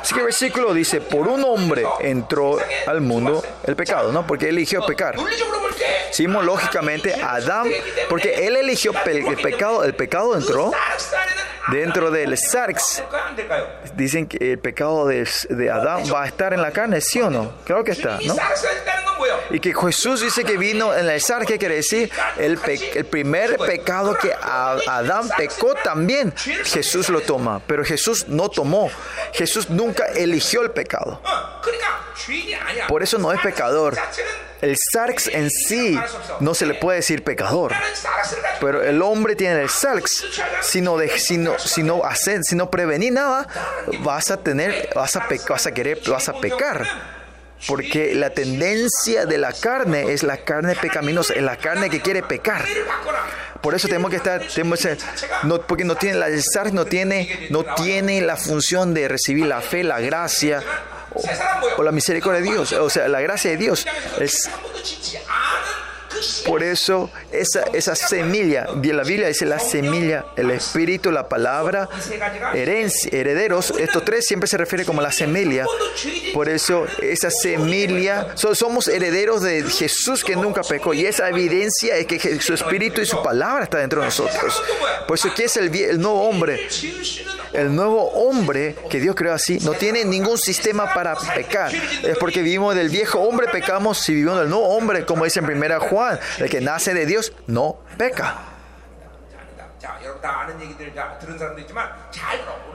[0.00, 4.26] Así que el versículo dice, por un hombre entró al mundo el pecado, ¿no?
[4.26, 5.16] Porque eligió pecar.
[6.10, 7.70] Simológicamente, Adán,
[8.08, 10.72] porque él eligió el pecado, el pecado entró
[11.68, 13.02] dentro del sarx,
[13.94, 17.30] dicen que el pecado de, de, Adán va a estar en la carne, ¿sí o
[17.30, 17.52] no?
[17.64, 18.36] Claro que está, ¿no?
[19.50, 22.58] Y que Jesús dice que vino en el sarx, que quiere decir el,
[22.94, 28.90] el primer pecado que Adán pecó también, Jesús lo toma, pero Jesús no tomó,
[29.32, 31.20] Jesús nunca eligió el pecado.
[32.88, 33.96] Por eso no es pecador.
[34.62, 35.98] El sarx en sí
[36.38, 37.74] no se le puede decir pecador,
[38.60, 40.24] pero el hombre tiene el sarx.
[40.60, 43.48] Si no, de, si no, si no, hacer, si no prevenir nada,
[44.04, 46.86] vas a tener, vas a, pe, vas a querer, vas a pecar.
[47.66, 52.22] Porque la tendencia de la carne es la carne pecaminosa, es la carne que quiere
[52.22, 52.64] pecar.
[53.60, 54.96] Por eso tenemos que estar, tenemos que,
[55.42, 59.60] no, porque no tiene, el SARS no tiene, no tiene la función de recibir la
[59.60, 60.62] fe, la gracia,
[61.76, 63.86] o, la misericordia de Dios, o sea, la gracia de Dios.
[66.46, 71.88] Por eso esa, semilla la Biblia dice la semilla, el espíritu, la palabra,
[72.54, 75.66] herederos, estos tres siempre se refiere como la semilla.
[76.34, 82.06] Por eso esa semilla, somos herederos de Jesús que nunca pecó y esa evidencia es
[82.06, 84.62] que su espíritu y su palabra está dentro de nosotros.
[85.06, 86.68] Por eso, ¿qué es el, el nuevo hombre?
[87.52, 91.72] El nuevo hombre que Dios creó así no tiene ningún sistema para pecar.
[92.02, 95.46] Es porque vivimos del viejo hombre, pecamos si vivimos del nuevo hombre, como dice en
[95.46, 96.11] primera Juan.
[96.38, 98.36] El que nace de Dios no peca.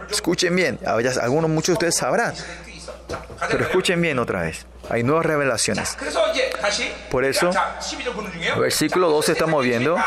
[0.09, 2.33] Escuchen bien, algunos muchos de ustedes sabrán,
[3.49, 4.65] pero escuchen bien otra vez.
[4.89, 5.97] Hay nuevas revelaciones.
[7.09, 7.51] Por eso,
[8.57, 9.97] versículo 12 estamos viendo.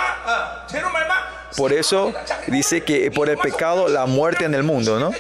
[1.57, 2.13] Por eso
[2.47, 5.11] dice que por el pecado la muerte en el mundo, ¿no?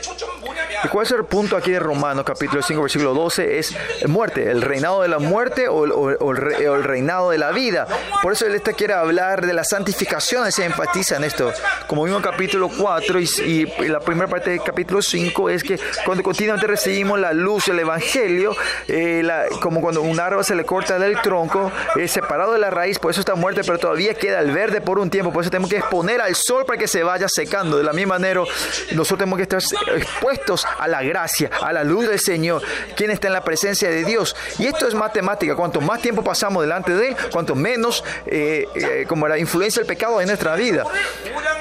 [0.83, 3.59] ¿Y cuál es el punto aquí de Romanos capítulo 5 versículo 12?
[3.59, 3.75] Es
[4.07, 7.87] muerte, el reinado de la muerte o, el, reinado de la vida.
[8.23, 11.53] Por eso él este quiere hablar de la santificación, se enfatiza en esto.
[11.87, 16.23] Como vimos en capítulo 4 y, la primera parte del capítulo 5 es que cuando
[16.23, 18.57] continuamente recibimos la luz, el evangelio,
[18.89, 19.23] eh,
[19.61, 23.11] como cuando un árbol se le corta del tronco, es separado de la raíz, por
[23.11, 25.77] eso está muerte, pero todavía queda el verde por un tiempo, por eso tenemos que
[25.77, 27.77] exponer al sol para que se vaya secando.
[27.79, 28.41] De la misma manera,
[28.93, 29.61] nosotros tenemos que estar
[29.97, 32.63] expuestos a la gracia, a la luz del Señor,
[32.97, 34.37] quien está en la presencia de Dios.
[34.59, 39.05] Y esto es matemática, cuanto más tiempo pasamos delante de Él, cuanto menos eh, eh,
[39.09, 40.85] como la influencia del pecado en nuestra vida.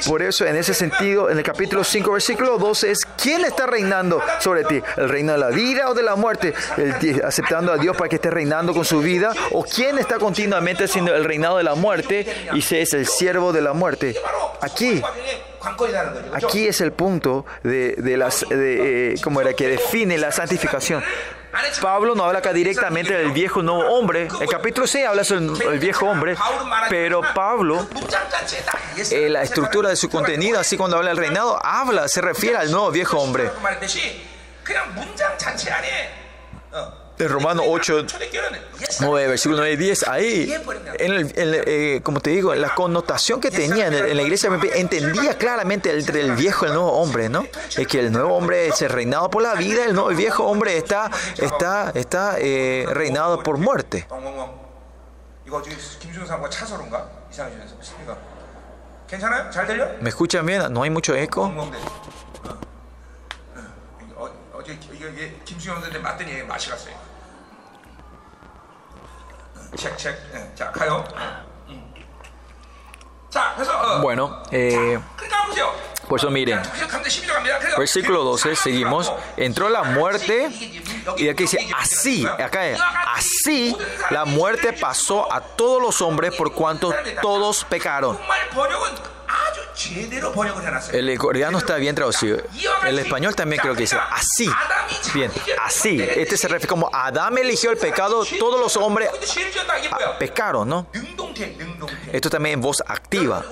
[0.06, 4.22] Por eso, en ese sentido, en el capítulo 5, versículo 12 es, ¿quién está reinando
[4.39, 4.82] sobre ti?
[4.98, 6.54] ¿El reino de la vida o de la muerte?
[7.24, 9.34] Aceptando a Dios para que esté reinando con su vida?
[9.52, 13.52] ¿O quién está continuamente haciendo el reinado de la muerte y se es el siervo
[13.52, 14.15] de la muerte?
[14.62, 15.02] Aquí,
[16.34, 21.04] aquí es el punto de, de las, de, eh, era que define la santificación.
[21.82, 24.28] Pablo no habla acá directamente del viejo nuevo hombre.
[24.40, 26.36] El capítulo 6 habla sobre el viejo hombre,
[26.90, 27.88] pero Pablo,
[29.12, 32.72] eh, la estructura de su contenido, así cuando habla del reinado, habla, se refiere al
[32.72, 33.50] nuevo viejo hombre
[37.19, 38.05] de Romano 8,
[39.01, 40.53] 9, versículo 9 y 10, ahí,
[40.97, 44.23] en el, en eh, como te digo, la connotación que tenía en, el, en la
[44.23, 47.45] iglesia entendía claramente entre el viejo y el nuevo hombre, ¿no?
[47.75, 50.77] Es que el nuevo hombre es reinado por la vida, el, nuevo, el viejo hombre
[50.77, 54.08] está, está, está eh, reinado por muerte.
[59.99, 60.71] ¿Me escuchan bien?
[60.71, 61.51] ¿No hay mucho eco?
[69.68, 69.68] 엉엉대 어.
[69.68, 69.77] 어, 어제 이게, 이게, 이게 김수영 선생님 맞더니 얘 맛이 갔어요.
[69.77, 70.16] 책, 책.
[70.35, 71.05] 예, 자, 가요.
[71.68, 71.94] 음.
[73.31, 75.73] 자, 그래서 어, Bueno, eh, 그러니까 보세요.
[76.09, 77.59] por eso miren, 그래서 감자 12절 갑니다.
[77.59, 79.12] 그래서 versículo 12, seguimos.
[79.37, 80.51] Entró la muerte,
[81.16, 82.79] y aquí dice así, acá es,
[83.14, 83.75] así
[84.11, 88.18] la muerte pasó a todos los hombres por cuanto todos pecaron.
[90.92, 92.42] El coreano está bien traducido.
[92.86, 94.50] El español también creo que dice así.
[95.13, 96.02] Bien, así.
[96.02, 99.10] Este se refiere como Adán eligió el pecado, todos los hombres
[99.92, 100.88] ah, pecaron, ¿no?
[102.12, 103.44] Esto también en voz activa.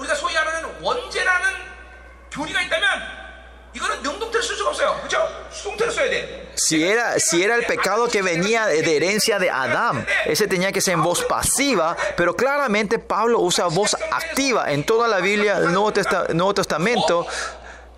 [6.56, 10.82] Si era, si era el pecado que venía de herencia de Adán, ese tenía que
[10.82, 15.92] ser en voz pasiva, pero claramente Pablo usa voz activa en toda la Biblia, Nuevo,
[15.94, 17.26] Testa- Nuevo Testamento.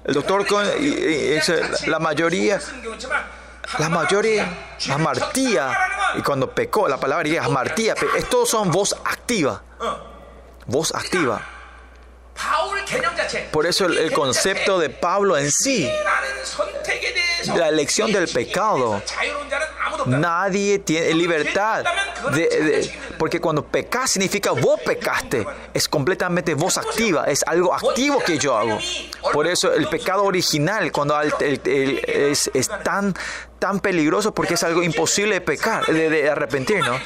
[0.05, 2.59] El doctor con y- y- es la mayoría,
[3.77, 5.77] la mayoría, amartía,
[6.15, 9.61] y cuando pecó, la palabra amartía, estos son voz activa,
[10.65, 11.41] voz activa.
[13.51, 15.89] Por eso el, concepto de Pablo en sí,
[17.55, 19.01] la elección del pecado,
[20.05, 21.85] nadie tiene libertad.
[22.31, 28.37] De, porque cuando pecas significa vos pecaste, es completamente vos activa, es algo activo que
[28.37, 28.79] yo hago.
[29.33, 33.13] Por eso el pecado original, cuando es, tan,
[33.59, 36.99] tan peligroso porque es algo imposible de pecar, de arrepentir, ¿no?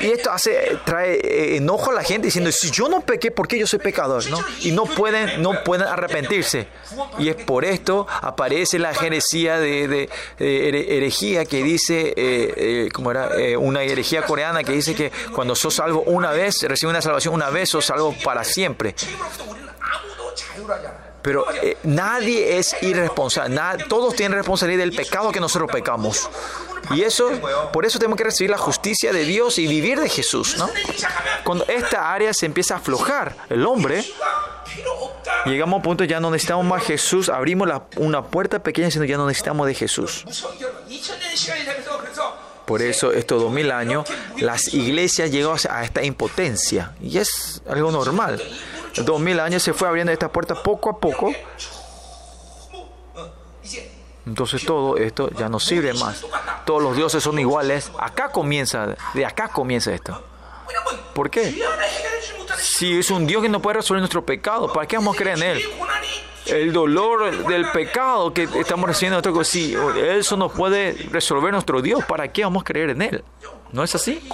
[0.00, 3.58] Y esto hace, trae enojo a la gente diciendo, si yo no pequé, ¿por qué
[3.58, 4.28] yo soy pecador?
[4.30, 4.38] ¿No?
[4.60, 6.68] Y no pueden, no pueden arrepentirse.
[7.18, 13.58] Y es por esto aparece la genesía de, de, herejía que dice, eh, era?
[13.58, 17.50] Una herejía coreana que dice que cuando sos salvo una vez, recibe una salvación una
[17.50, 18.94] vez, sos salvo para siempre.
[21.24, 23.58] Pero eh, nadie es irresponsable.
[23.88, 26.28] Todos tienen responsabilidad del pecado que nosotros pecamos.
[26.90, 27.30] Y eso,
[27.72, 30.54] por eso tenemos que recibir la justicia de Dios y vivir de Jesús.
[31.42, 34.04] Cuando esta área se empieza a aflojar, el hombre,
[35.46, 39.16] llegamos a un punto ya no necesitamos más Jesús, abrimos una puerta pequeña, sino ya
[39.16, 40.26] no necesitamos de Jesús.
[42.66, 44.06] Por eso estos dos mil años
[44.36, 48.42] las iglesias llegó a esta impotencia y es algo normal.
[48.96, 51.32] 2000 años se fue abriendo esta puerta poco a poco.
[54.26, 56.24] Entonces todo esto ya no sirve más.
[56.64, 57.90] Todos los dioses son iguales.
[57.98, 60.24] Acá comienza, de acá comienza esto.
[61.14, 61.62] ¿Por qué?
[62.58, 65.36] Si es un Dios que no puede resolver nuestro pecado, ¿para qué vamos a creer
[65.38, 65.62] en Él?
[66.46, 72.32] El dolor del pecado que estamos recibiendo, si eso no puede resolver nuestro Dios, ¿para
[72.32, 73.24] qué vamos a creer en Él?
[73.72, 74.26] ¿No es así?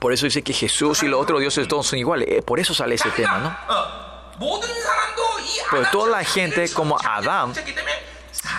[0.00, 2.26] Por eso dice que Jesús y los otros dioses todos son iguales.
[2.28, 3.56] Eh, por eso sale ese tema, ¿no?
[5.70, 7.52] Pero toda la gente, como Adán,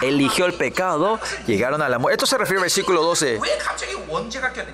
[0.02, 2.16] eligió el pecado, llegaron a la muerte.
[2.16, 3.40] Esto se refiere al versículo 12.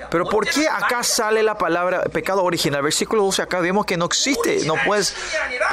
[0.09, 2.81] Pero ¿por qué acá sale la palabra pecado original?
[2.81, 5.15] Versículo 12 acá vemos que no existe, no puedes,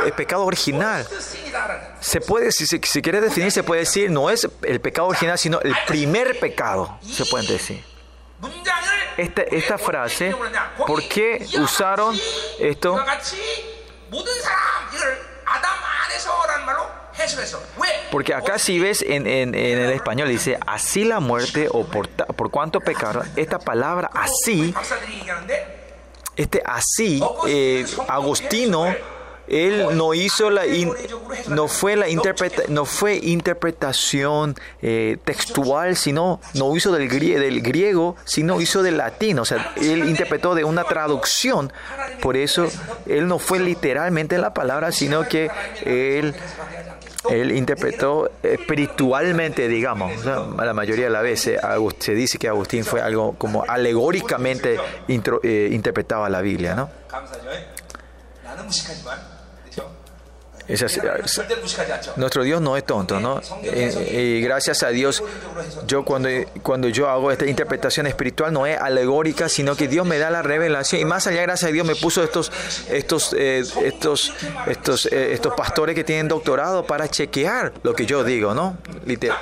[0.03, 1.07] el eh, pecado original.
[2.01, 5.39] Se puede, si, si, si quieres definir, se puede decir, no es el pecado original,
[5.39, 7.94] sino el primer pecado, se puede decir
[9.17, 10.35] esta, esta frase,
[10.87, 12.17] ¿por qué usaron
[12.59, 12.99] esto?
[18.11, 22.51] Porque acá si ves en, en, el español dice así la muerte o por, por
[22.51, 24.75] cuánto pecaron, esta palabra así,
[26.37, 28.95] este así, eh, Agostino
[29.49, 30.93] él no hizo la, in-
[31.49, 37.61] no fue la interpreta, no fue interpretación eh, textual, sino no hizo del, grie- del
[37.63, 41.73] griego, sino hizo del latín, o sea, él interpretó de una traducción,
[42.23, 42.69] por eso
[43.07, 45.51] él no fue literalmente la palabra, sino que
[45.85, 46.35] él
[47.31, 50.13] él interpretó espiritualmente, digamos.
[50.27, 51.59] La mayoría de las veces
[51.99, 54.79] se dice que Agustín fue algo como alegóricamente
[55.09, 56.91] intro- eh, interpretaba la Biblia, ¿no?
[62.17, 63.41] Nuestro Dios no es tonto, ¿no?
[63.63, 65.23] Y, gracias a Dios,
[65.87, 66.29] yo cuando,
[66.63, 70.43] cuando yo hago esta interpretación espiritual no es alegórica, sino que Dios me da la
[70.43, 71.01] revelación.
[71.03, 72.51] Y más allá, gracias a Dios, me puso estos,
[72.89, 74.33] estos, eh, estos,
[74.67, 78.79] estos, eh, estos pastores que tienen doctorado para chequear lo que yo digo, ¿no?
[79.05, 79.39] Literal.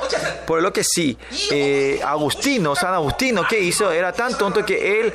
[0.47, 1.17] Por lo que sí,
[1.51, 3.93] eh, Agustino, San Agustino, ¿qué hizo?
[3.93, 5.13] Era tan tonto que él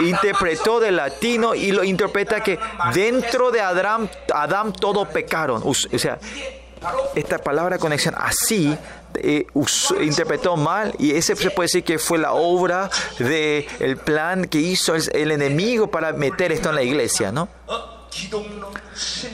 [0.00, 2.58] interpretó del latino y lo interpreta que
[2.94, 5.62] dentro de Adán, Adán todo pecaron.
[5.64, 6.18] O sea,
[7.14, 8.76] esta palabra conexión así
[9.14, 9.46] eh,
[10.00, 14.58] interpretó mal y ese se puede decir que fue la obra de el plan que
[14.58, 17.48] hizo el, el enemigo para meter esto en la iglesia, ¿no?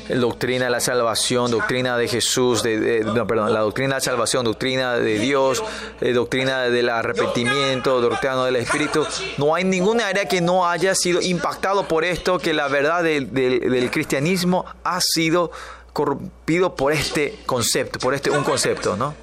[0.09, 4.45] Doctrina de la salvación, doctrina de Jesús, de, no, perdón, la doctrina de la salvación,
[4.45, 5.63] doctrina de Dios,
[6.01, 9.07] eh, doctrina del arrepentimiento, doctrina del Espíritu.
[9.39, 13.91] No hay ninguna área que no haya sido impactado por esto, que la verdad del
[13.93, 15.51] cristianismo ha sido
[15.93, 19.15] corrompido por este concepto, por este un concepto, ¿no?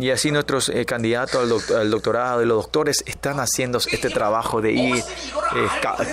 [0.00, 4.08] Y así nuestros eh, candidatos al, doc al, doctorado y los doctores están haciendo este
[4.10, 5.68] trabajo de ir eh,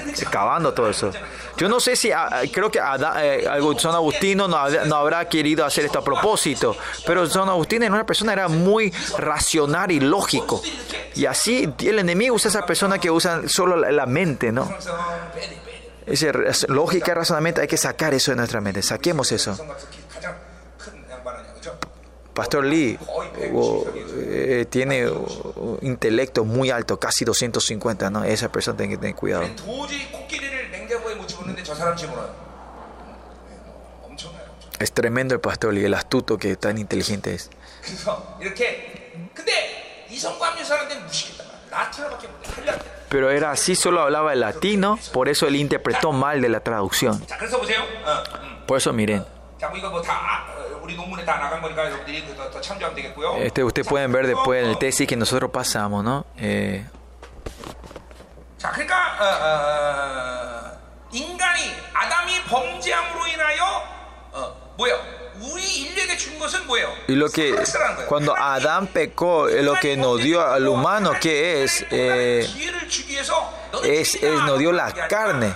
[0.09, 1.11] excavando todo eso.
[1.57, 5.65] Yo no sé si, a, creo que Ada, eh, San Agustino no, no, habrá querido
[5.65, 6.75] hacer esto a propósito,
[7.05, 10.61] pero San Agustín era una persona era muy racional y lógico.
[11.15, 14.69] Y así el enemigo usa esa persona que usan solo la, la mente, ¿no?
[16.05, 19.57] Esa lógica y razonamiento hay que sacar eso de nuestra mente, saquemos eso.
[22.33, 22.97] Pastor Lee
[23.37, 28.23] eh, tiene o, intelecto muy alto, casi 250, ¿no?
[28.23, 29.43] Esa persona tiene que tener cuidado.
[34.79, 37.49] Es tremendo el pastor Lee, el astuto que tan inteligente es.
[43.09, 47.23] Pero era así, solo hablaba el latino, por eso él interpretó mal de la traducción.
[48.65, 49.25] Por eso miren.
[53.37, 56.25] Este ustedes pueden ver después en el tesis que nosotros pasamos, ¿no?
[56.37, 56.85] Eh,
[67.07, 67.55] y lo que
[68.07, 72.47] cuando Adán pecó, eh, lo que nos dio al humano, que es, eh,
[73.83, 75.53] es, es, nos dio la carne.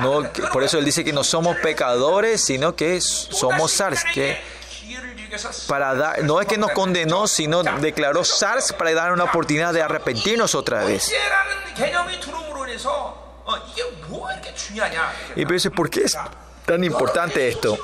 [0.00, 0.22] No,
[0.52, 4.38] por eso él dice que no somos pecadores, sino que somos SARS, que
[5.66, 9.82] para dar, no es que nos condenó, sino declaró SARS para dar una oportunidad de
[9.82, 11.12] arrepentirnos otra vez.
[15.36, 16.16] Y dice, ¿por qué es
[16.64, 17.78] tan importante esto?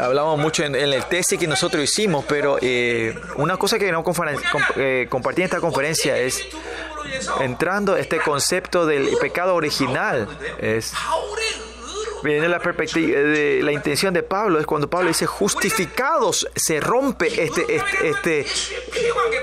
[0.00, 4.04] Hablamos mucho en, el tesis que nosotros hicimos, pero eh, una cosa que queremos
[4.76, 6.42] eh, en esta conferencia es
[7.40, 10.28] entrando este concepto del pecado original.
[10.58, 10.92] Es
[12.22, 16.80] viene la perspectiva eh, de la intención de Pablo, es cuando Pablo dice justificados, se
[16.80, 18.46] rompe este, este, este,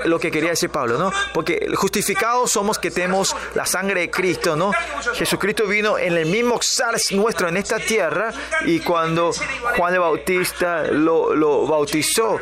[0.04, 1.12] lo que quería decir Pablo, ¿no?
[1.32, 4.72] Porque justificados somos que tenemos la sangre de Cristo, ¿no?
[5.14, 8.32] Jesucristo vino en el mismo sars nuestro en esta tierra
[8.64, 9.32] y cuando
[9.76, 12.40] Juan el Bautista lo, lo bautizó,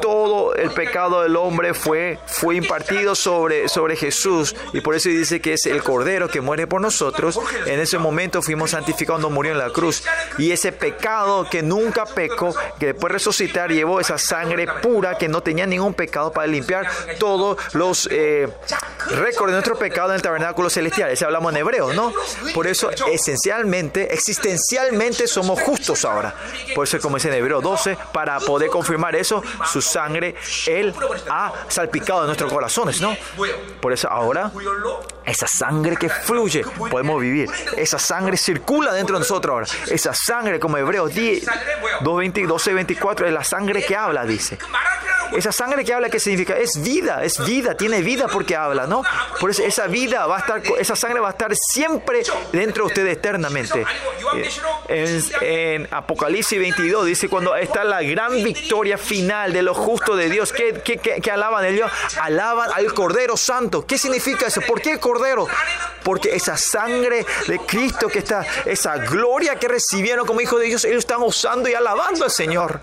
[0.00, 5.40] todo el pecado del hombre fue, fue impartido sobre, sobre Jesús y por eso dice
[5.40, 7.38] que es el Cordero que muere por nosotros.
[7.66, 10.02] En ese momento fuimos santificados, no murió en la cruz.
[10.38, 15.42] Y ese pecado que nunca pecó, que después resucitar, llevó esa sangre pura que no
[15.42, 18.48] tenía ningún pecado para limpiar todos los eh,
[19.10, 21.10] récords de nuestro pecado en el tabernáculo celestial.
[21.10, 22.10] Ese hablamos en hebreo, ¿no?
[22.54, 26.34] Por eso, esencialmente, existencialmente somos justos ahora.
[26.74, 30.94] Por eso, como dice en hebreo 12, para poder confirmar eso, su sangre, Él
[31.28, 33.14] ha salpicado en nuestros corazones, ¿no?
[33.80, 34.50] Por eso ahora,
[35.24, 37.50] esa sangre que fluye, podemos vivir.
[37.76, 39.65] Esa sangre circula dentro de nosotros ahora.
[39.90, 44.58] Esa sangre, como Hebreos 10, 2.20, 12, 24, es la sangre que habla, dice.
[45.32, 46.56] Esa sangre que habla, ¿qué significa?
[46.56, 49.02] Es vida, es vida, tiene vida porque habla, ¿no?
[49.40, 52.22] Por eso esa vida va a estar, esa sangre va a estar siempre
[52.52, 53.84] dentro de ustedes eternamente.
[54.34, 54.48] Eh,
[54.88, 60.30] en, en Apocalipsis 22 dice, cuando está la gran victoria final de los justos de
[60.30, 61.90] Dios, ¿qué, qué, qué, alaban de Dios?
[62.20, 63.86] Alaban al Cordero Santo.
[63.86, 64.60] ¿Qué significa eso?
[64.62, 65.46] ¿Por qué el Cordero?
[66.02, 70.84] Porque esa sangre de Cristo que está, esa gloria que recibieron como hijos de Dios,
[70.84, 72.80] ellos están usando y alabando al Señor.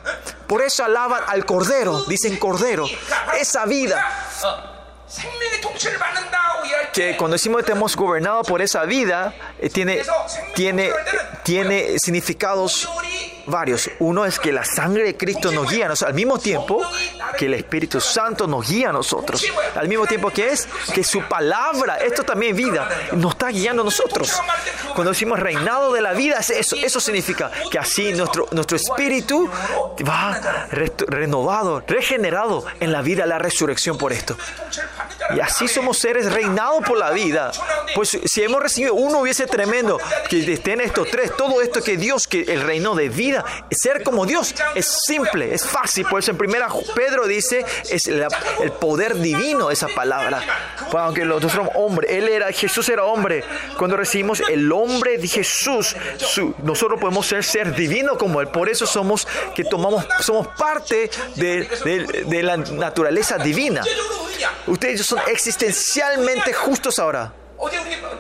[0.53, 2.85] Por eso alaban al Cordero, dicen Cordero,
[3.39, 4.07] esa vida.
[6.93, 10.03] Que cuando decimos que tenemos gobernado por esa vida, eh, tiene,
[10.53, 10.91] tiene,
[11.41, 12.87] tiene significados
[13.45, 13.89] varios.
[13.99, 16.81] Uno es que la sangre de Cristo nos guía a nosotros, al mismo tiempo
[17.37, 19.45] que el Espíritu Santo nos guía a nosotros.
[19.75, 23.85] Al mismo tiempo que es que su palabra, esto también vida, nos está guiando a
[23.85, 24.33] nosotros.
[24.93, 29.49] Cuando decimos reinado de la vida, es eso, eso significa que así nuestro, nuestro espíritu
[30.07, 30.67] va
[31.07, 34.37] renovado, regenerado en la vida, la resurrección por esto.
[35.35, 37.51] Y así somos seres reinados por la vida.
[37.95, 42.27] Pues si hemos recibido uno hubiese tremendo que estén estos tres, todo esto que Dios,
[42.27, 43.32] que el reino de vida,
[43.71, 46.05] ser como Dios es simple, es fácil.
[46.05, 50.41] Por eso en primera Pedro dice, es el poder divino esa palabra.
[50.91, 53.43] Aunque nosotros somos hombres, Él era, Jesús era hombre.
[53.77, 58.47] Cuando recibimos el hombre de Jesús, su, nosotros podemos ser ser divino como Él.
[58.47, 63.83] Por eso somos que tomamos, somos parte de la naturaleza divina.
[64.67, 67.33] Ustedes son existencialmente justos ahora.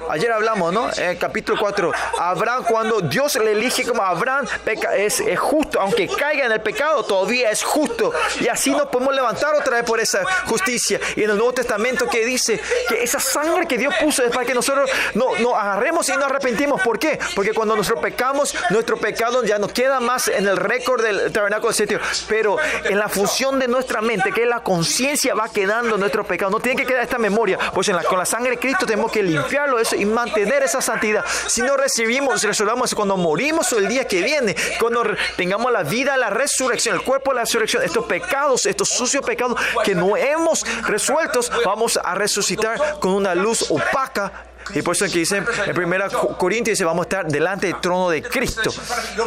[0.09, 0.91] Ayer hablamos, ¿no?
[0.93, 1.91] En el eh, capítulo 4.
[2.19, 5.79] Abraham, cuando Dios le elige como Abraham, peca, es, es, justo.
[5.79, 8.11] Aunque caiga en el pecado, todavía es justo.
[8.39, 10.99] Y así nos podemos levantar otra vez por esa justicia.
[11.15, 14.45] Y en el Nuevo Testamento que dice que esa sangre que Dios puso es para
[14.45, 16.81] que nosotros nos no agarremos y nos arrepentimos.
[16.81, 17.19] ¿Por qué?
[17.35, 21.69] Porque cuando nosotros pecamos, nuestro pecado ya no queda más en el récord del tabernáculo
[21.69, 21.99] de sitio.
[22.27, 26.51] Pero en la función de nuestra mente, que es la conciencia, va quedando nuestro pecado.
[26.51, 27.57] No tiene que quedar esta memoria.
[27.73, 30.81] Pues en la, con la sangre de Cristo tenemos que limpiarlo eso y mantener esa
[30.81, 31.23] santidad.
[31.47, 35.03] Si no recibimos, resolvamos eso, cuando morimos o el día que viene, cuando
[35.35, 39.95] tengamos la vida, la resurrección, el cuerpo la resurrección, estos pecados, estos sucios pecados que
[39.95, 44.52] no hemos resueltos, vamos a resucitar con una luz opaca.
[44.73, 48.09] Y por eso que dice en 1 Corintios dice, vamos a estar delante del trono
[48.09, 48.71] de Cristo.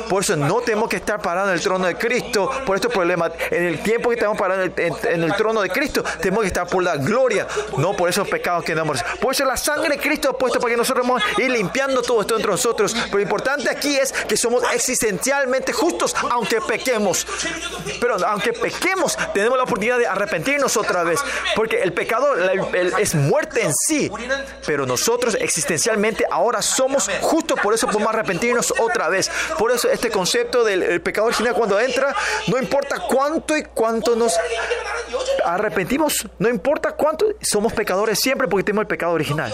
[0.09, 3.33] Por eso no tenemos que estar parados en el trono de Cristo por estos problemas.
[3.51, 6.83] En el tiempo que estamos parados en el, trono de Cristo, tenemos que estar por
[6.83, 7.47] la gloria,
[7.79, 9.03] no por esos pecados que damos.
[9.21, 12.03] Por eso la sangre de Cristo ha puesto para que nosotros vamos a ir limpiando
[12.03, 12.95] todo esto entre nosotros.
[12.95, 17.27] Pero lo importante aquí es que somos existencialmente justos, aunque pequemos.
[18.01, 21.21] Pero aunque pequemos, tenemos la oportunidad de arrepentirnos otra vez.
[21.55, 24.11] Porque el pecado el- es muerte en sí.
[24.67, 29.31] Pero nosotros nosotros existencialmente ahora somos, justo por eso podemos arrepentirnos otra vez.
[29.59, 32.15] Por eso este concepto del pecado original cuando entra,
[32.47, 34.35] no importa cuánto y cuánto nos
[35.45, 39.53] arrepentimos, no importa cuánto, somos pecadores siempre porque tenemos el pecado original.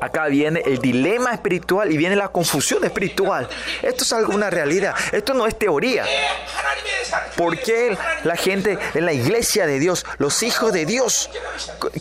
[0.00, 3.48] Acá viene el dilema espiritual y viene la confusión espiritual.
[3.82, 6.04] Esto es alguna realidad, esto no es teoría.
[7.36, 11.30] ¿Por qué la gente en la iglesia de Dios, los hijos de Dios,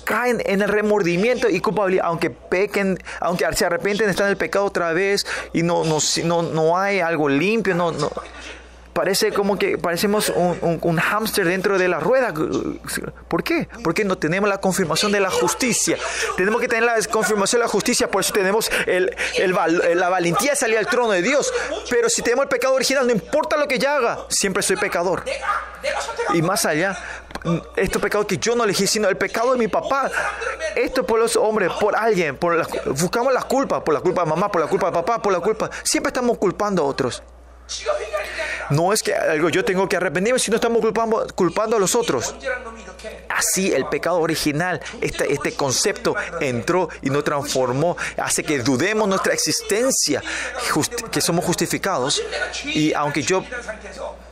[0.04, 4.64] caen en el remordimiento y culpabilidad, aunque pequen, aunque se arrepienten, están en el pecado
[4.64, 8.10] otra vez y no, no, no, no hay algo limpio, no, no
[8.96, 12.34] parece como que parecemos un, un, un hámster dentro de la rueda.
[13.28, 13.68] ¿Por qué?
[13.84, 15.98] Porque no tenemos la confirmación de la justicia.
[16.38, 20.52] Tenemos que tener la confirmación de la justicia, por eso tenemos el, el, la valentía
[20.52, 21.54] de salir al trono de Dios.
[21.90, 25.26] Pero si tenemos el pecado original, no importa lo que yo haga, siempre soy pecador.
[26.34, 26.98] Y más allá,
[27.76, 30.10] estos pecados que yo no elegí, sino el pecado de mi papá.
[30.74, 34.30] Esto por los hombres, por alguien, por la, buscamos las culpas, por la culpa de
[34.30, 35.70] mamá, por la culpa de papá, por la culpa.
[35.84, 37.22] Siempre estamos culpando a otros.
[38.70, 40.82] No es que algo yo tengo que arrepentirme, sino estamos
[41.36, 42.36] culpando, a los otros.
[43.30, 50.22] Así el pecado original, este, concepto entró y nos transformó, hace que dudemos nuestra existencia,
[51.12, 52.22] que somos justificados.
[52.66, 53.44] Y aunque yo,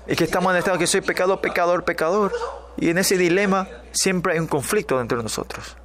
[0.08, 2.34] es que estamos en el estado que soy pecado, pecador, pecador.
[2.78, 5.78] Y en ese dilema siempre hay un conflicto entre nosotros.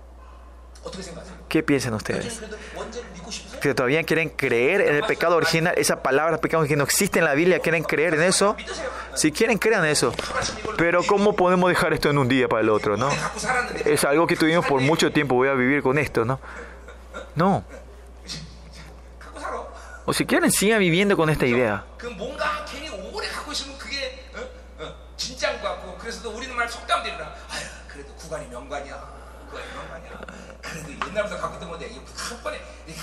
[1.48, 2.40] ¿Qué piensan ustedes?
[3.60, 7.24] que todavía quieren creer en el pecado original, esa palabra pecado que no existe en
[7.24, 8.56] la Biblia, quieren creer en eso.
[9.14, 10.12] Si quieren, crean eso.
[10.76, 13.10] Pero ¿cómo podemos dejar esto en un día para el otro, no?
[13.84, 16.40] Es algo que tuvimos por mucho tiempo, voy a vivir con esto, ¿no?
[17.34, 17.64] No.
[20.04, 21.84] O si quieren, sigan viviendo con esta idea.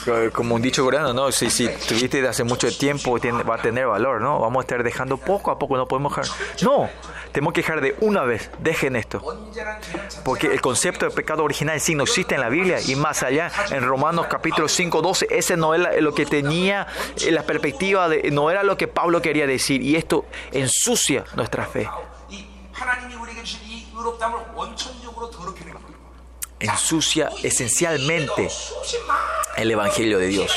[0.08, 1.32] Eh, como un dicho coreano, ¿no?
[1.32, 4.40] Si, si tuviste hace mucho tiempo, va a tener valor, ¿no?
[4.40, 6.38] Vamos a estar dejando poco a poco, no podemos dejar.
[6.62, 6.90] No,
[7.32, 9.22] tenemos que dejar de una vez, dejen esto.
[10.24, 13.52] Porque el concepto de pecado original sí no existe en la Biblia y más allá,
[13.72, 16.88] en Romanos capítulo 5, 12, ese no era lo que tenía
[17.22, 21.66] eh, la perspectiva, de, no era lo que Pablo quería decir y esto ensucia nuestra
[21.66, 21.90] fe
[26.60, 28.50] ensucia esencialmente
[29.58, 30.52] el Evangelio de Dios.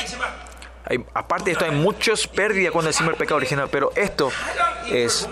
[1.13, 4.31] Aparte de esto, hay muchas pérdidas cuando decimos el pecado original, pero esto
[4.87, 5.29] es,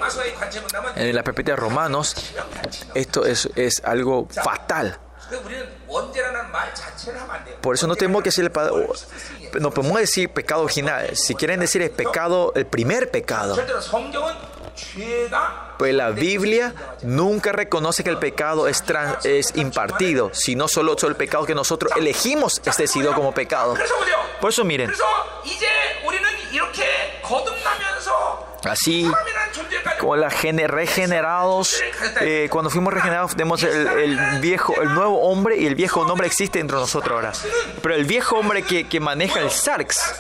[0.97, 2.15] en la perspectiva de Romanos,
[2.95, 4.99] esto es, es algo fatal.
[7.61, 11.17] Por eso no tenemos que decir, podemos decir pecado original.
[11.17, 13.57] Si quieren decir el pecado, el primer pecado.
[15.79, 21.11] Pues la Biblia nunca reconoce que el pecado es, trans, es impartido, sino solo, solo
[21.11, 23.75] el pecado que nosotros elegimos es decidido como pecado.
[24.41, 24.93] Por eso miren.
[28.65, 29.11] Así,
[29.99, 31.81] con la regenerados,
[32.21, 36.59] eh, cuando fuimos regenerados, tenemos el, viejo, el nuevo hombre y el viejo hombre existe
[36.59, 37.33] entre nosotros ahora.
[37.83, 40.15] Pero el viejo hombre que, maneja el Sarx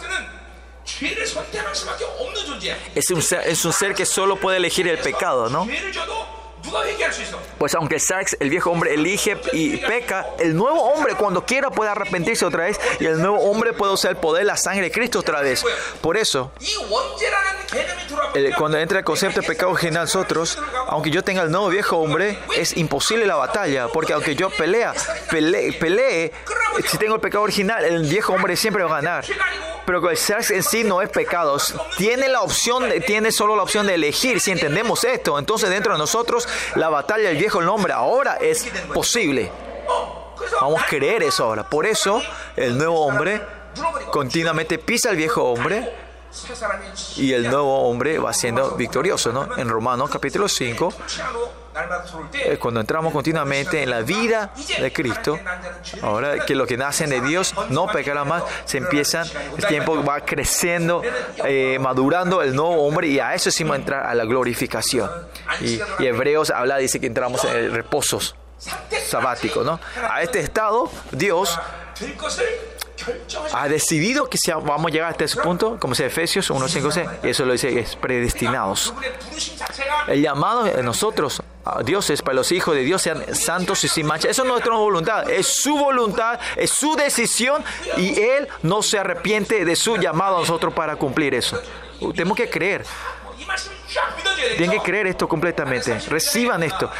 [2.95, 5.66] es un, ser, es un ser que solo puede elegir el pecado, ¿no?
[7.58, 11.90] Pues aunque Sachs, el viejo hombre, elige y peca, el nuevo hombre cuando quiera puede
[11.90, 14.90] arrepentirse otra vez y el nuevo hombre puede usar el poder, de la sangre de
[14.90, 15.64] Cristo otra vez.
[16.00, 16.52] Por eso,
[18.58, 20.58] cuando entra el concepto de pecado original nosotros,
[20.88, 24.92] aunque yo tenga el nuevo viejo hombre, es imposible la batalla, porque aunque yo pelea,
[25.30, 26.32] pelee, pelee,
[26.86, 29.24] si tengo el pecado original, el viejo hombre siempre va a ganar
[29.86, 31.56] pero el sexo en sí no es pecado.
[31.96, 34.40] Tiene la opción, tiene solo la opción de elegir.
[34.40, 39.50] Si entendemos esto, entonces dentro de nosotros la batalla del viejo nombre ahora es posible.
[40.61, 41.68] Vamos a creer eso ahora.
[41.68, 42.22] Por eso
[42.57, 43.40] el nuevo hombre
[44.11, 45.92] continuamente pisa al viejo hombre
[47.16, 49.57] y el nuevo hombre va siendo victorioso, ¿no?
[49.57, 50.92] En Romanos capítulo 5
[52.33, 55.39] eh, cuando entramos continuamente en la vida de Cristo,
[56.03, 60.20] ahora que los que nacen de Dios no pecará más, se empiezan, el tiempo va
[60.20, 61.03] creciendo,
[61.45, 65.11] eh, madurando el nuevo hombre y a eso sí va a entrar a la glorificación.
[65.61, 68.35] Y, y Hebreos habla, dice que entramos en reposos
[69.07, 69.79] sabáticos, ¿no?
[70.11, 71.59] A este estado Dios
[73.53, 77.28] ha decidido que sea, vamos a llegar hasta ese punto, como dice Efesios 1.5, y
[77.28, 78.94] eso lo dice, es predestinados.
[80.09, 84.07] El llamado de nosotros, a dioses, para los hijos de Dios, sean santos y sin
[84.07, 84.28] mancha.
[84.28, 87.62] Eso no es nuestra voluntad, es su voluntad, es su decisión,
[87.97, 91.61] y Él no se arrepiente de su llamado a nosotros para cumplir eso.
[92.01, 92.84] Uh, tenemos que creer.
[94.57, 95.99] Tienen que creer esto completamente.
[96.09, 96.90] Reciban esto.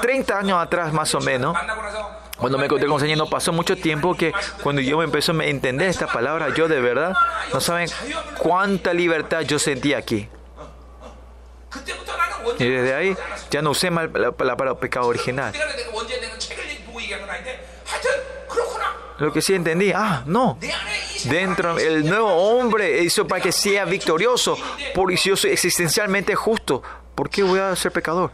[0.00, 1.56] 30 años atrás, más o menos,
[2.36, 4.32] cuando me encontré con Señor, no pasó mucho tiempo que
[4.62, 7.14] cuando yo me empecé a entender esta palabra, yo de verdad,
[7.52, 7.88] no saben
[8.38, 10.28] cuánta libertad yo sentí aquí.
[12.58, 13.16] Y desde ahí
[13.50, 15.52] ya no usé mal la palabra pecado original.
[19.18, 20.58] Lo que sí entendí, ah, no.
[21.24, 24.58] Dentro, el nuevo hombre hizo para que sea victorioso,
[24.94, 26.82] policioso, existencialmente justo.
[27.14, 28.30] ¿Por qué voy a ser pecador?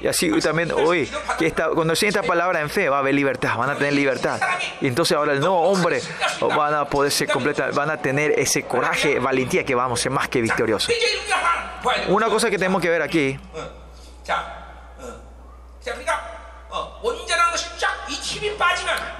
[0.00, 3.14] Y así también hoy, que esta, cuando lleguen esta palabra en fe, va a haber
[3.14, 4.40] libertad, van a tener libertad.
[4.80, 6.00] Y entonces ahora el nuevo hombre
[6.40, 10.02] oh, van a poder ser completa, van a tener ese coraje, valentía que vamos a
[10.02, 10.92] ser más que victoriosos.
[12.08, 13.38] Una cosa que tenemos que ver aquí.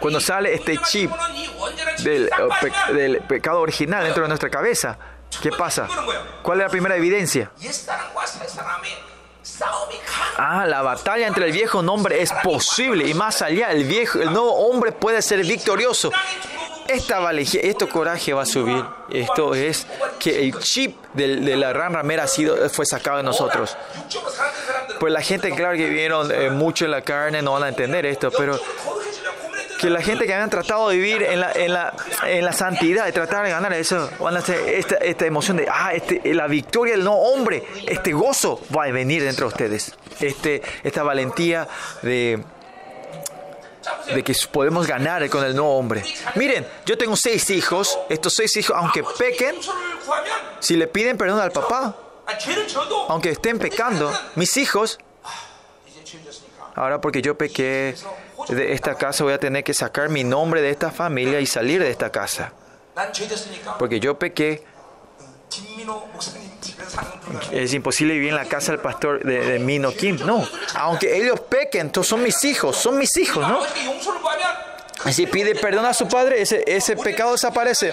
[0.01, 1.11] Cuando sale este chip
[1.99, 4.99] del, oh, del pecado original dentro de nuestra cabeza,
[5.41, 5.89] ¿qué pasa?
[6.43, 7.51] ¿Cuál es la primera evidencia?
[10.37, 14.33] Ah, la batalla entre el viejo hombre es posible y más allá, el, viejo, el
[14.33, 16.11] nuevo hombre puede ser victorioso.
[16.89, 18.85] Esta valentía, este coraje va a subir.
[19.11, 19.87] Esto es
[20.19, 23.77] que el chip de, la gran ramera ha sido, fue sacado de nosotros.
[25.01, 28.05] Pues la gente, claro que vieron eh, mucho en la carne, no van a entender
[28.05, 28.59] esto, pero
[29.85, 31.95] que la gente que habían tratado de vivir en la, en la,
[32.27, 35.67] en la santidad, de tratar de ganar eso, van a hacer esta, esta emoción de,
[35.71, 39.95] ah, este, la victoria del no hombre, este gozo va a venir dentro de ustedes.
[40.21, 41.69] Este, esta valentía
[42.01, 42.43] de,
[44.07, 46.03] de que podemos ganar con el no hombre.
[46.37, 49.55] Miren, yo tengo seis hijos, estos seis hijos, aunque pequen,
[50.61, 51.95] si le piden perdón al papá,
[53.09, 54.99] aunque estén pecando, mis hijos
[56.75, 57.95] Ahora porque yo pequé
[58.49, 61.81] de esta casa voy a tener que sacar mi nombre de esta familia y salir
[61.81, 62.53] de esta casa.
[63.79, 64.65] Porque yo pequé.
[67.53, 70.19] Es imposible vivir en la casa del pastor de, Mino Kim.
[70.25, 73.61] No, aunque ellos pequen, todos son mis hijos, son mis hijos, ¿no?
[75.13, 77.93] Si pide perdón a su padre, ese, ese pecado desaparece.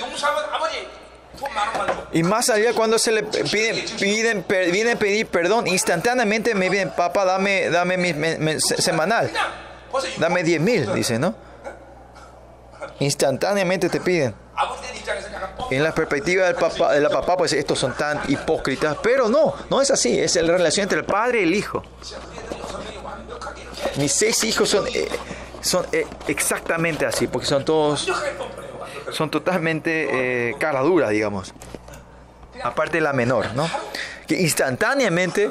[2.13, 7.25] Y más allá, cuando se le piden, piden, vienen pedir perdón, instantáneamente me piden, papá,
[7.25, 9.31] dame, dame mi, semanal.
[10.17, 11.35] Dame 10 mil, dice, ¿no?
[12.99, 14.35] Instantáneamente te piden.
[15.69, 19.53] En la perspectiva del papá, de la papá, pues estos son tan hipócritas, pero no,
[19.69, 21.83] no es así, es la relación entre el padre y el hijo.
[23.97, 25.07] Mis seis hijos son, eh,
[25.61, 28.09] son eh, exactamente así, porque son todos
[29.11, 31.53] son totalmente eh, caraduras, digamos.
[32.63, 33.69] Aparte de la menor, ¿no?
[34.27, 35.49] Que instantáneamente,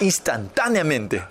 [0.00, 1.22] instantáneamente.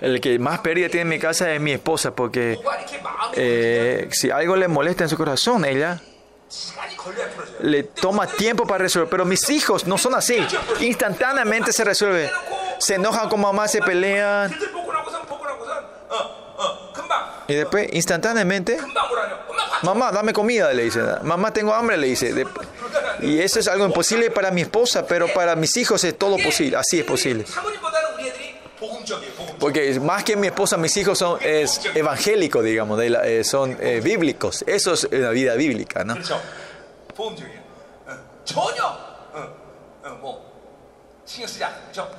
[0.00, 2.58] El que más pérdida tiene en mi casa es mi esposa, porque
[3.34, 6.00] eh, si algo le molesta en su corazón, ella
[7.60, 9.08] le toma tiempo para resolver.
[9.08, 10.44] Pero mis hijos no son así.
[10.80, 12.30] Instantáneamente se resuelve.
[12.78, 14.52] Se enojan con mamá, se pelean.
[17.48, 18.78] Y después, instantáneamente,
[19.82, 21.00] mamá, dame comida, le dice.
[21.22, 22.44] Mamá, tengo hambre, le dice.
[23.20, 26.76] Y eso es algo imposible para mi esposa, pero para mis hijos es todo posible.
[26.76, 27.44] Así es posible.
[29.58, 33.76] Porque más que mi esposa, mis hijos son es evangélicos, digamos, de la, eh, son
[33.80, 34.64] eh, bíblicos.
[34.66, 36.16] Eso es la vida bíblica, ¿no?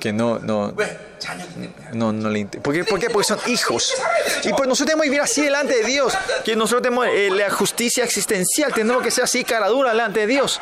[0.00, 0.74] que no, no,
[1.92, 2.84] no, no le ¿Por qué?
[2.84, 3.10] ¿Por qué?
[3.10, 3.94] Porque son hijos.
[4.44, 7.50] Y pues nosotros tenemos que vivir así delante de Dios, que nosotros tenemos eh, la
[7.50, 10.60] justicia existencial, tenemos que ser así cara dura delante de Dios.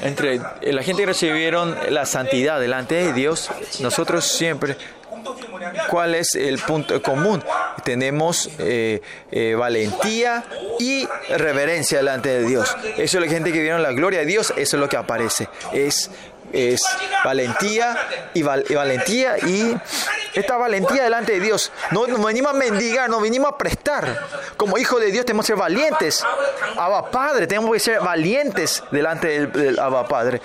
[0.00, 4.76] Entre la gente que recibieron la santidad delante de Dios, nosotros siempre,
[5.90, 7.42] ¿cuál es el punto común?
[7.88, 9.00] Tenemos eh,
[9.32, 10.44] eh, valentía
[10.78, 12.76] y reverencia delante de Dios.
[12.98, 15.48] Eso es la gente que vieron la gloria de Dios, eso es lo que aparece.
[15.72, 16.10] Es,
[16.52, 16.82] es
[17.24, 17.96] valentía
[18.34, 19.74] y, y valentía y
[20.34, 21.72] esta valentía delante de Dios.
[21.90, 24.26] No, no venimos a mendigar, no venimos a prestar.
[24.56, 26.24] Como hijos de Dios tenemos que ser valientes.
[26.76, 30.40] Abba Padre, tenemos que ser valientes delante del, del Abba Padre.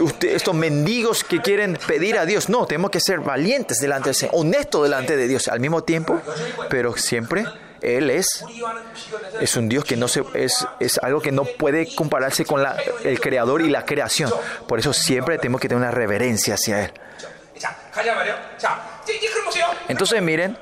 [0.00, 4.14] Usted, estos mendigos que quieren pedir a Dios, no, tenemos que ser valientes delante de
[4.14, 6.20] Señor, honestos delante de Dios al mismo tiempo,
[6.68, 7.44] pero siempre
[7.84, 8.42] él es,
[9.40, 12.76] es un Dios que no se, es, es algo que no puede compararse con la,
[13.04, 14.32] el creador y la creación.
[14.66, 16.92] Por eso siempre tenemos que tener una reverencia hacia Él.
[19.88, 20.58] Entonces miren,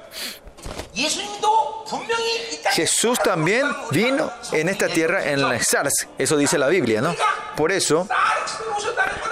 [2.73, 7.15] Jesús también vino en esta tierra en el SARS, eso dice la Biblia, ¿no?
[7.57, 8.09] Por eso,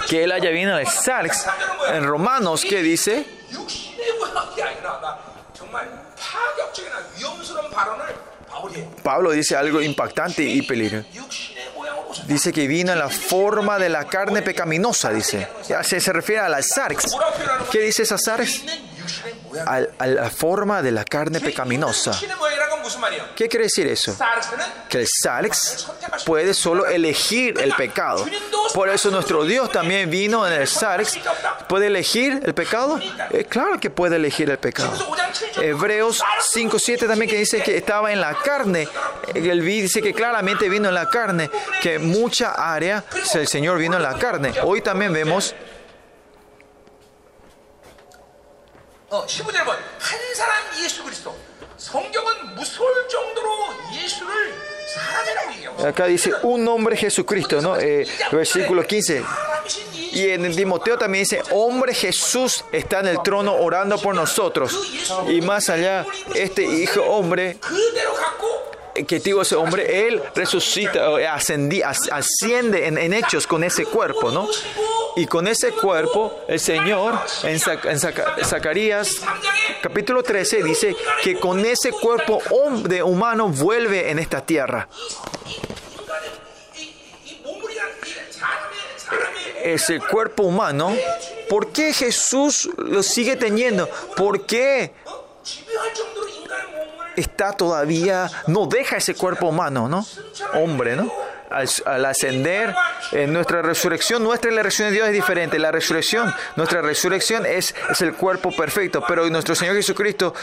[0.07, 1.45] que él haya vino en el SARS,
[1.91, 3.25] en Romanos, que dice,
[9.03, 11.07] Pablo dice algo impactante y peligroso.
[12.25, 15.47] Dice que vino en la forma de la carne pecaminosa, dice.
[15.83, 17.15] Se, se refiere a la sarx.
[17.71, 18.63] ¿Qué dice esa sarx?
[19.65, 22.19] a, la forma de la carne pecaminosa.
[23.35, 24.15] ¿Qué quiere decir eso?
[24.89, 25.87] Que el sarx
[26.25, 28.25] puede solo elegir el pecado.
[28.73, 31.17] Por eso nuestro Dios también vino en el sarx.
[31.67, 32.99] ¿Puede elegir el pecado?
[33.31, 34.93] Eh, claro que puede elegir el pecado.
[35.61, 36.21] Hebreos
[36.53, 38.87] 5.7 también que dice que estaba en la carne.
[39.33, 41.49] Eh, Él dice que claramente vino en la carne,
[41.81, 44.53] que mucha área el Señor vino en la carne.
[44.63, 45.55] Hoy también vemos
[49.10, 51.34] 어, 15절에 보면 한 사람 예수 그리스도
[51.76, 53.50] 성경은 무서울 정도로
[53.94, 54.54] 예수를
[54.94, 57.76] 사람이라고 얘기하고 Acá dice un nombre Jesucristo, ¿no?
[57.78, 59.20] Eh, versículo 15.
[59.20, 64.14] 사람이신 예수 Y en Timoteo también dice, hombre Jesús está en el trono orando por
[64.14, 64.72] nosotros.
[65.28, 68.46] Y más allá, este hijo hombre, 그대로 갖고
[69.05, 74.47] que tuvo ese hombre, él resucita, eh, ascendí, asciende en, hechos con ese cuerpo, ¿no?
[75.15, 77.99] Y con ese cuerpo, el Señor, en, en
[78.45, 79.21] Zacarías
[79.81, 84.87] capítulo 13, dice que con ese cuerpo hombre humano vuelve en esta tierra.
[89.63, 90.95] Ese cuerpo humano,
[91.49, 93.87] ¿por qué Jesús lo sigue teniendo?
[94.15, 94.93] ¿Por qué?
[97.15, 100.05] Está todavía, no deja ese cuerpo humano, ¿no?
[100.53, 101.11] Hombre, ¿no?
[101.51, 102.73] al, al, ascender
[103.11, 105.59] en nuestra resurrección, nuestra la resurrección de Dios es diferente.
[105.59, 110.33] La resurrección, nuestra resurrección es, es el cuerpo perfecto, pero nuestro Señor Jesucristo,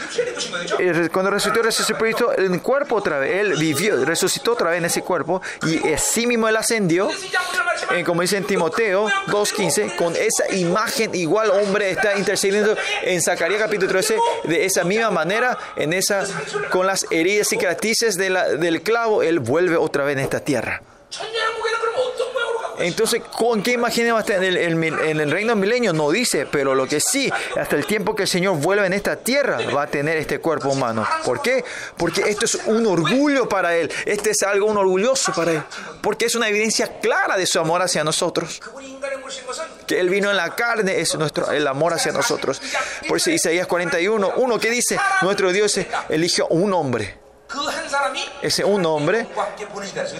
[0.79, 4.85] eh, cuando resucitó, resucitó pues, el cuerpo otra vez, Él vivió, resucitó otra vez en
[4.85, 7.09] ese cuerpo y así mismo Él ascendió,
[7.91, 13.61] en, como dice en Timoteo 2.15, con esa imagen igual hombre está intercediendo en Zacarías
[13.61, 16.25] capítulo 13 de esa misma manera, en esa,
[16.69, 20.81] con las heridas cicatrices de la, del clavo, Él vuelve otra vez en esta tierra.
[22.79, 25.91] Entonces, ¿con qué imagen va a estar en el, reino milenio?
[25.91, 29.17] No dice, pero lo que sí, hasta el tiempo que el Señor vuelva en esta
[29.17, 31.05] tierra, va a tener este cuerpo humano.
[31.25, 31.65] ¿Por qué?
[31.97, 33.91] Porque esto es un orgullo para Él.
[34.05, 35.63] Este es algo un orgulloso para Él.
[36.01, 38.61] Porque es una evidencia clara de su amor hacia nosotros.
[39.85, 42.61] Que Él vino en la carne es nuestro, el amor hacia nosotros.
[43.07, 45.79] Por eso Isaías 41, 1 que dice, nuestro Dios
[46.09, 47.28] eligió un hombre
[48.41, 49.27] ese un hombre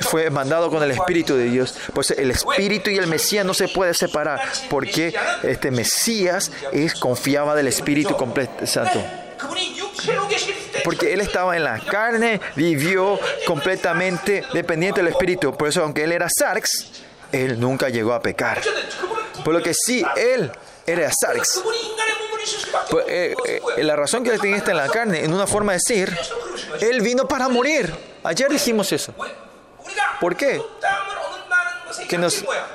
[0.02, 1.76] fue mandado con el Espíritu de Dios.
[1.94, 5.14] Pues el Espíritu y el Mesías no se puede separar porque
[5.44, 8.16] este Mesías es, confiaba del Espíritu
[8.66, 9.04] Santo.
[10.84, 15.56] Porque él estaba en la carne, vivió completamente dependiente del Espíritu.
[15.56, 18.62] Por eso, aunque él era Sarx, él nunca llegó a pecar.
[19.44, 20.52] Por lo que sí, él
[20.86, 21.64] era Sarx.
[22.90, 25.78] Pues, eh, eh, la razón que tiene está en la carne, en una forma de
[25.78, 26.16] decir,
[26.82, 27.94] Él vino para morir.
[28.24, 29.14] Ayer dijimos eso.
[30.20, 30.62] ¿Por qué?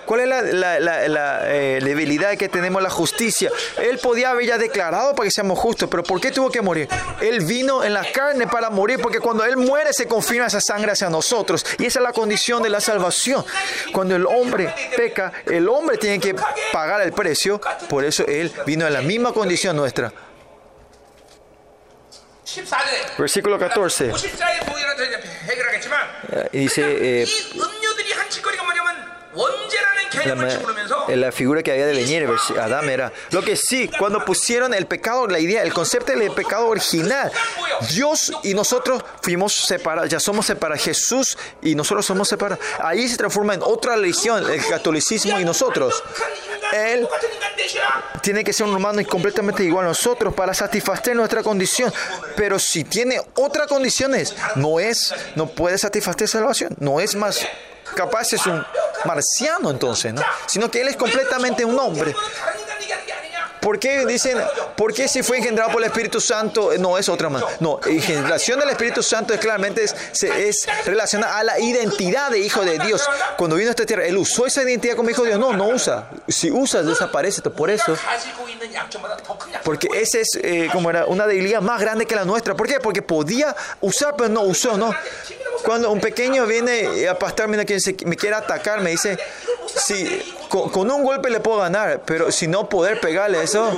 [0.04, 0.42] ¿Cuál es la,
[0.80, 3.50] la, la, eh, debilidad que tenemos la justicia?
[3.78, 6.88] Él podía haber ya declarado para que seamos justos, pero ¿por qué tuvo que morir?
[7.20, 10.92] Él vino en la carne para morir, porque cuando Él muere se confirma esa sangre
[10.92, 11.64] hacia nosotros.
[11.78, 13.44] Y esa es la condición de la salvación.
[13.92, 16.34] Cuando el hombre peca, el hombre tiene que
[16.72, 17.60] pagar el precio.
[17.88, 20.12] Por eso Él vino en la misma condición nuestra.
[23.18, 24.12] Versículo 14.
[26.52, 27.26] Dice, eh,
[30.24, 30.60] la,
[31.08, 33.12] eh, la, figura que había de venir, pues, Adam era.
[33.30, 37.30] Lo que sí, cuando pusieron el pecado, la idea, el concepto del pecado original,
[37.90, 42.64] Dios y nosotros fuimos separados, ya somos separados, Jesús y nosotros somos separados.
[42.80, 46.02] Ahí se transforma en otra religión, el catolicismo y nosotros.
[46.72, 47.06] Él
[48.22, 51.92] tiene que ser un humano y completamente igual a nosotros para satisfacer nuestra condición.
[52.36, 57.46] Pero si tiene otras condiciones, no es, no puede satisfacer salvación, no es más
[57.94, 58.64] capaz, es un
[59.04, 60.22] marciano entonces, ¿no?
[60.46, 62.14] Sino que él es completamente un hombre.
[63.64, 64.38] ¿Por qué dicen,
[64.76, 66.72] por qué si fue engendrado por el Espíritu Santo?
[66.78, 67.42] No, es otra más.
[67.60, 72.62] No, generación del Espíritu Santo es claramente es, es relacionada a la identidad de Hijo
[72.62, 73.08] de Dios.
[73.38, 75.40] Cuando vino a esta tierra, él usó esa identidad como Hijo de Dios.
[75.40, 76.10] No, no usa.
[76.28, 77.40] Si usas, desaparece.
[77.40, 77.96] Por eso.
[79.62, 82.54] Porque esa es, eh, como era, una debilidad más grande que la nuestra.
[82.54, 82.80] ¿Por qué?
[82.80, 84.94] Porque podía usar, pero no usó, ¿no?
[85.64, 87.64] Cuando un pequeño viene a pastar, mira,
[88.04, 89.18] me quiere atacar, me dice,
[89.66, 90.22] si
[90.70, 93.72] con, un golpe le puedo ganar, pero si no poder pegarle eso,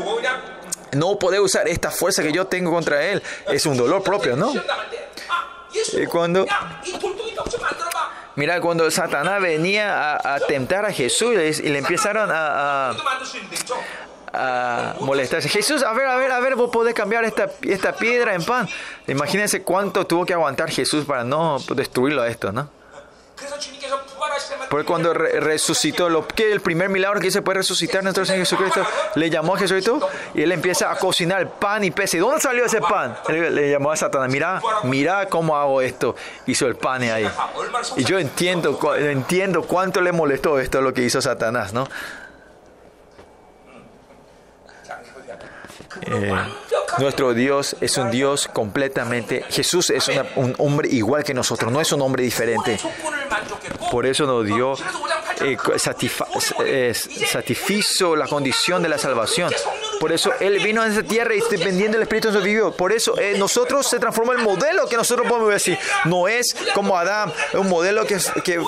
[0.92, 4.52] no poder usar esta fuerza que yo tengo contra él, es un dolor propio, ¿no?
[5.92, 6.46] Y cuando...
[8.34, 12.96] Mira, cuando Satanás venía a, tentar a Jesús y le empezaron a, a
[14.36, 15.48] a molestarse.
[15.48, 18.68] Jesús, a ver, a ver, a ver, vos podés cambiar esta, esta piedra en pan.
[19.06, 22.68] Imagínense cuánto tuvo que aguantar Jesús para no destruirlo a esto, ¿no?
[24.70, 28.87] Porque cuando resucitó, lo que el primer milagro que se puede resucitar nuestro Señor Jesucristo,
[29.14, 32.20] le llamó a Jesucristo y él empieza a cocinar pan y peces.
[32.20, 33.16] ¿Dónde salió ese pan?
[33.28, 36.16] Le llamó a Satanás, mira, mira cómo hago esto.
[36.47, 37.28] Hizo el pan ahí.
[37.97, 41.87] Y yo entiendo, entiendo cuánto le molestó esto lo que hizo Satanás, ¿no?
[46.03, 46.32] Eh,
[46.99, 49.45] nuestro Dios es un Dios completamente.
[49.49, 52.78] Jesús es un hombre igual que nosotros, no es un hombre diferente.
[53.91, 54.74] Por eso nos dio,
[55.41, 55.57] eh,
[56.64, 59.53] eh satisfizo la condición de la salvación.
[60.01, 62.72] Por eso Él vino a esta tierra y este dependiendo del Espíritu nos vivió.
[62.72, 65.78] Por eso eh, nosotros se transformó el modelo que nosotros podemos decir.
[66.05, 68.62] No es como Adán, un modelo que, que,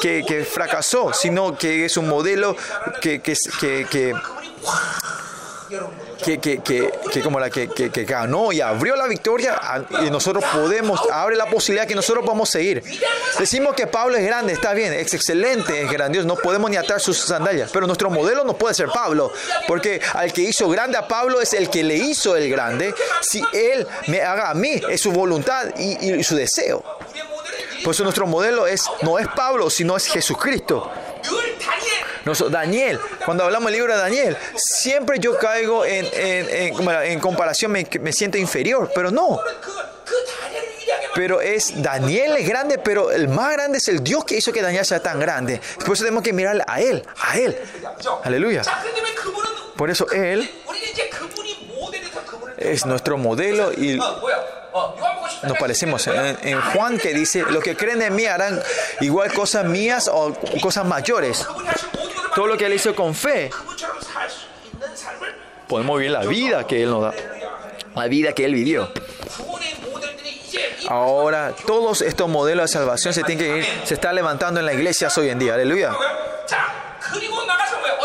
[0.00, 2.56] que, que, fracasó, sino que es un modelo
[3.00, 3.34] que, que
[6.22, 9.60] que, que, que, que como la que, que, ganó y abrió la victoria,
[10.06, 12.82] y nosotros podemos, abre la posibilidad que nosotros podemos seguir.
[13.38, 17.00] Decimos que Pablo es grande, está bien, es excelente, es grandioso, no podemos ni atar
[17.00, 19.32] sus sandalias, pero nuestro modelo no puede ser Pablo,
[19.66, 23.42] porque al que hizo grande a Pablo es el que le hizo el grande, si
[23.52, 26.82] él me haga a mí, es su voluntad y, su deseo.
[27.82, 30.90] Por eso nuestro modelo es, no es Pablo, sino es Jesucristo.
[32.50, 38.38] Daniel, cuando hablamos del libro de Daniel, siempre yo caigo en, comparación, me, me siento
[38.38, 39.40] inferior, pero no
[41.14, 44.60] pero es Daniel es grande, pero el más grande es el Dios que hizo que
[44.60, 45.60] Daniel sea tan grande.
[45.78, 47.56] Por eso tenemos que mirar a Él, a Él.
[48.24, 48.62] Aleluya.
[49.76, 50.50] Por eso Él
[52.58, 56.06] es nuestro modelo y nos parecemos.
[56.08, 58.60] En, en Juan que dice, los que creen en mí harán
[59.00, 61.46] igual cosas mías o cosas mayores
[62.34, 63.50] todo lo que Él hizo con fe,
[65.68, 67.14] podemos vivir la vida que Él nos da,
[67.94, 68.90] la vida que Él vivió.
[70.88, 74.74] Ahora, todos estos modelos de salvación se tienen que ir, se están levantando en las
[74.74, 75.54] iglesias hoy en día.
[75.54, 75.92] Aleluya.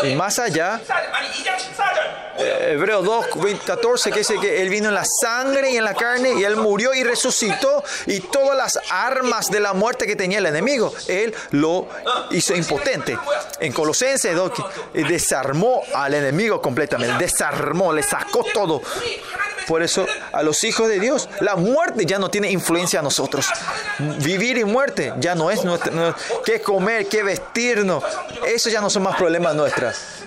[0.02, 0.80] Y más allá,
[2.40, 3.26] Hebreo 2,
[3.66, 6.56] 14, que dice que Él vino en la sangre y en la carne y Él
[6.56, 11.34] murió y resucitó y todas las armas de la muerte que tenía el enemigo, Él
[11.50, 11.88] lo
[12.30, 13.18] hizo impotente.
[13.60, 14.52] En Colosenses 2,
[14.94, 18.82] desarmó al enemigo completamente, desarmó, le sacó todo.
[19.66, 23.46] Por eso a los hijos de Dios la muerte ya no tiene influencia a nosotros.
[24.18, 25.92] Vivir y muerte ya no es nuestro,
[26.44, 28.02] qué comer, qué vestirnos,
[28.46, 30.20] eso ya no son más problemas nuestras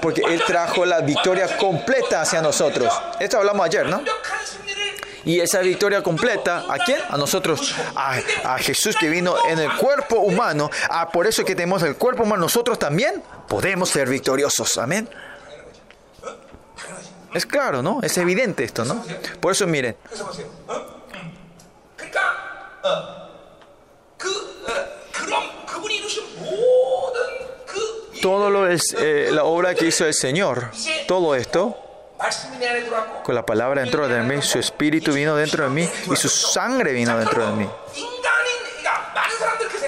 [0.00, 2.92] porque Él trajo la victoria completa hacia nosotros.
[3.18, 4.02] Esto hablamos ayer, ¿no?
[5.24, 6.98] Y esa victoria completa, ¿a quién?
[7.08, 10.68] A nosotros, a, Jesús que vino en el cuerpo humano.
[10.90, 14.76] Ah, por eso que tenemos el cuerpo humano, nosotros también podemos ser victoriosos.
[14.78, 15.08] Amén.
[17.32, 18.00] Es claro, ¿no?
[18.02, 19.02] Es evidente esto, ¿no?
[19.40, 19.96] Por eso miren.
[28.22, 30.70] todo lo es eh, la obra que hizo el Señor.
[31.06, 31.76] Todo esto
[33.24, 36.92] con la palabra dentro de mí, su espíritu vino dentro de mí y su sangre
[36.92, 37.68] vino dentro de mí.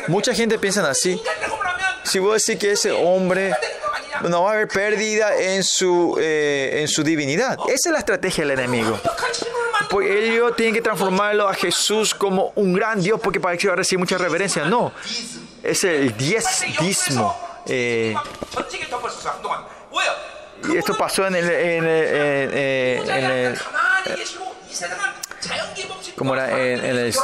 [0.09, 1.21] Mucha gente piensa así.
[2.03, 3.55] Si vos decís que ese hombre
[4.29, 7.57] no va a haber pérdida en su, eh, en su divinidad.
[7.69, 8.99] Esa es la estrategia del enemigo.
[9.03, 13.67] Pues Por ello tienen que transformarlo a Jesús como un gran Dios porque para que
[13.69, 14.65] va a recibir mucha reverencia.
[14.65, 14.93] No,
[15.63, 16.45] es el diez.
[17.67, 18.15] Eh,
[20.69, 23.59] y esto pasó en el, en, el, en, el, en el,
[26.17, 27.15] como era en, el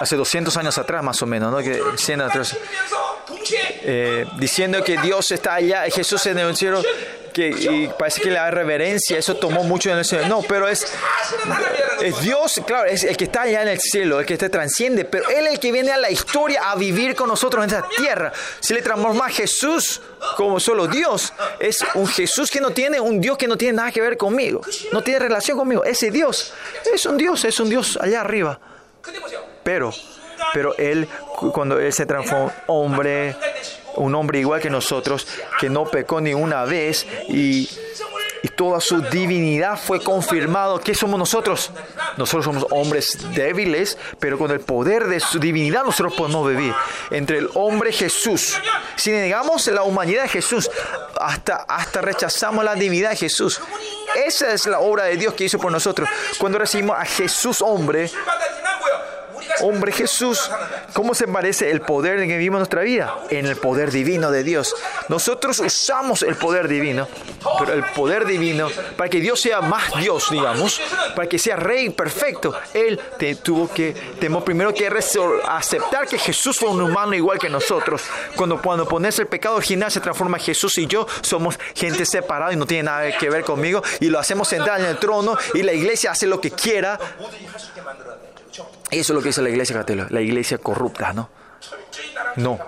[0.00, 1.58] hace 200 años atrás más o menos, ¿no?
[1.58, 2.56] Que 100 atrás,
[3.50, 6.82] eh, diciendo que Dios está allá, Jesús en el cielo,
[7.46, 10.28] y parece que le da reverencia, eso tomó mucho en el Señor.
[10.28, 10.86] No, pero es,
[12.00, 15.04] es Dios, claro, es el que está allá en el cielo, el que te transciende,
[15.04, 17.88] pero Él es el que viene a la historia a vivir con nosotros en esta
[17.88, 18.32] tierra.
[18.60, 20.00] Si le transforma a Jesús
[20.36, 23.92] como solo Dios, es un Jesús que no tiene, un Dios que no tiene nada
[23.92, 24.60] que ver conmigo,
[24.92, 25.84] no tiene relación conmigo.
[25.84, 26.52] Ese Dios
[26.92, 28.60] es un Dios, es un Dios allá arriba.
[29.62, 29.92] Pero,
[30.52, 31.08] pero Él,
[31.52, 33.36] cuando Él se transforma hombre,
[33.98, 35.26] un hombre igual que nosotros,
[35.60, 37.68] que no pecó ni una vez y,
[38.42, 40.80] y toda su divinidad fue confirmado.
[40.80, 41.70] ¿Qué somos nosotros?
[42.16, 46.74] Nosotros somos hombres débiles, pero con el poder de su divinidad nosotros podemos vivir.
[47.10, 48.56] Entre el hombre Jesús,
[48.96, 50.70] si negamos la humanidad de Jesús,
[51.20, 53.60] hasta, hasta rechazamos la divinidad de Jesús.
[54.24, 56.08] Esa es la obra de Dios que hizo por nosotros.
[56.38, 58.10] Cuando recibimos a Jesús hombre,
[59.62, 60.50] Hombre Jesús,
[60.92, 63.14] ¿cómo se parece el poder en que vivimos nuestra vida?
[63.30, 64.74] En el poder divino de Dios.
[65.08, 67.08] Nosotros usamos el poder divino,
[67.58, 70.80] pero el poder divino, para que Dios sea más Dios, digamos,
[71.14, 73.00] para que sea rey perfecto, Él
[73.42, 74.88] tuvo que, tenemos primero que
[75.46, 78.02] aceptar que Jesús fue un humano igual que nosotros.
[78.36, 82.56] Cuando, cuando pones el pecado original se transforma Jesús y yo somos gente separada y
[82.56, 85.72] no tiene nada que ver conmigo y lo hacemos sentar en el trono y la
[85.72, 86.98] iglesia hace lo que quiera
[88.58, 91.30] eso es lo que dice la iglesia católica, la iglesia corrupta, ¿no?
[92.36, 92.58] No.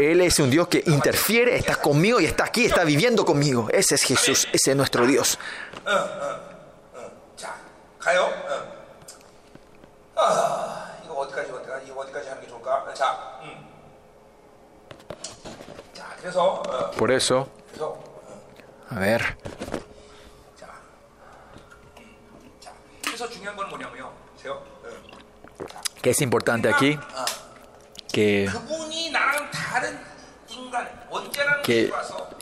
[0.00, 3.68] Él es un Dios que interfiere, está conmigo y está aquí, está viviendo conmigo.
[3.72, 5.38] Ese es Jesús, ese es nuestro Dios.
[16.96, 17.48] Por eso,
[18.90, 19.36] a ver
[26.02, 26.98] que es importante aquí,
[28.12, 28.48] que,
[31.62, 31.90] que,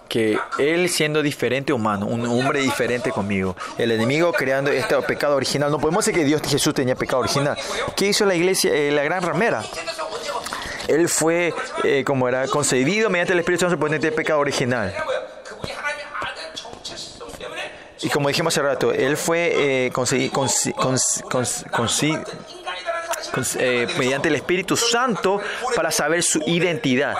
[0.08, 5.70] que él siendo diferente humano, un hombre diferente conmigo, el enemigo creando este pecado original,
[5.70, 7.56] no podemos decir que Dios Jesús tenía pecado original.
[7.96, 9.64] ¿Qué hizo la iglesia, eh, la gran ramera?
[10.88, 11.52] Él fue,
[11.82, 14.94] eh, como era, concebido mediante el Espíritu Santo por el pecado original.
[18.02, 19.92] Y como dijimos hace rato, él fue eh,
[23.58, 25.40] eh, mediante el Espíritu Santo
[25.74, 27.16] para saber su identidad.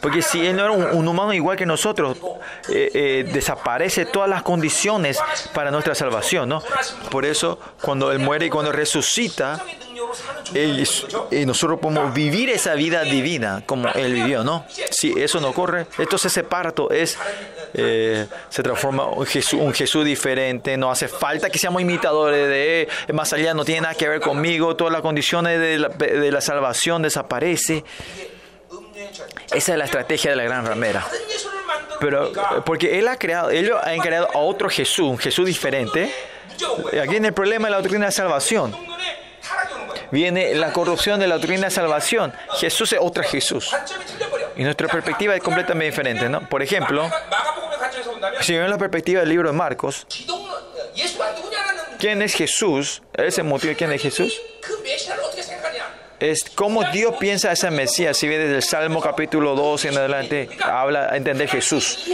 [0.00, 2.18] Porque si Él no era un, humano igual que nosotros,
[2.68, 5.18] eh, eh, desaparece todas las condiciones
[5.52, 6.48] para nuestra salvación.
[6.48, 6.62] ¿no?
[7.10, 9.64] Por eso, cuando Él muere y cuando resucita,
[11.46, 14.66] nosotros podemos vivir esa vida divina como Él vivió, ¿no?
[14.90, 17.18] Si eso no ocurre, entonces ese parto es
[17.76, 23.32] eh, se transforma un Jesús, diferente, no hace falta que seamos imitadores de Él, más
[23.32, 27.84] allá no tiene nada que ver conmigo, todas las condiciones de la, salvación desaparece.
[29.52, 31.04] Esa es la estrategia de la gran ramera.
[32.00, 32.32] Pero
[32.64, 36.12] porque él ha creado, ellos han creado a otro Jesús, un Jesús diferente.
[37.02, 38.76] Aquí en el problema de la doctrina de salvación.
[40.10, 42.32] Viene la corrupción de la doctrina de salvación.
[42.60, 43.74] Jesús es otro Jesús.
[44.56, 46.48] Y nuestra perspectiva es completamente diferente, ¿no?
[46.48, 47.10] Por ejemplo,
[48.40, 50.06] si vemos la perspectiva del libro de Marcos,
[51.98, 53.02] ¿quién es Jesús?
[53.14, 54.40] ¿Es el motivo de quién es Jesús?
[56.20, 58.16] Es cómo Dios piensa a ese Mesías.
[58.16, 62.06] Si ve desde el Salmo capítulo 2 en adelante, habla a entender Jesús.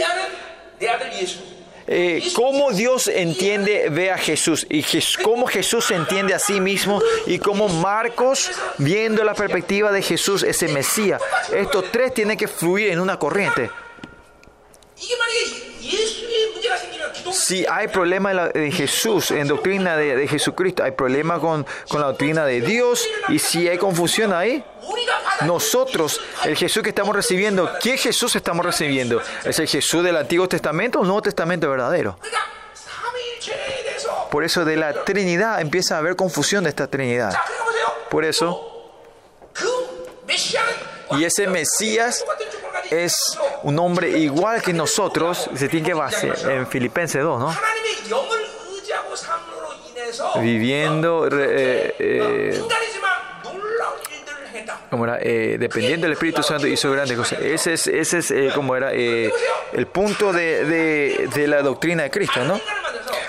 [1.93, 4.81] Eh, cómo Dios entiende, ve a Jesús y
[5.21, 10.41] cómo Jesús se entiende a sí mismo y cómo Marcos, viendo la perspectiva de Jesús,
[10.43, 11.21] ese Mesías,
[11.53, 13.69] estos tres tienen que fluir en una corriente.
[17.31, 22.45] Si hay problema de Jesús, en doctrina de, Jesucristo, hay problema con, con, la doctrina
[22.45, 24.63] de Dios, y si hay confusión ahí,
[25.45, 29.21] nosotros, el Jesús que estamos recibiendo, ¿qué Jesús estamos recibiendo?
[29.43, 32.17] ¿Es el Jesús del Antiguo Testamento o el Nuevo Testamento verdadero?
[34.29, 37.33] Por eso de la Trinidad empieza a haber confusión de esta Trinidad.
[38.09, 38.71] Por eso,
[41.11, 42.23] y ese Mesías
[42.89, 47.55] es un hombre igual que nosotros, se tiene que base en Filipenses 2, ¿no?
[50.41, 52.61] Viviendo, eh, eh,
[54.89, 57.39] como era, eh, dependiendo del Espíritu Santo hizo grandes cosas.
[57.39, 59.31] Ese es, ese es eh, como era, eh,
[59.71, 62.59] el punto de, de, de la doctrina de Cristo, ¿no?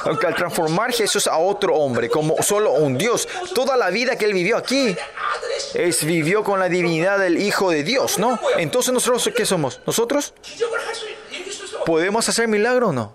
[0.05, 4.25] Aunque al transformar Jesús a otro hombre, como solo un Dios, toda la vida que
[4.25, 4.97] él vivió aquí,
[5.75, 8.39] es, vivió con la divinidad del Hijo de Dios, ¿no?
[8.57, 9.81] Entonces nosotros, ¿qué somos?
[9.87, 10.35] ¿Nosotros?
[11.85, 13.15] ¿Podemos hacer milagro o no?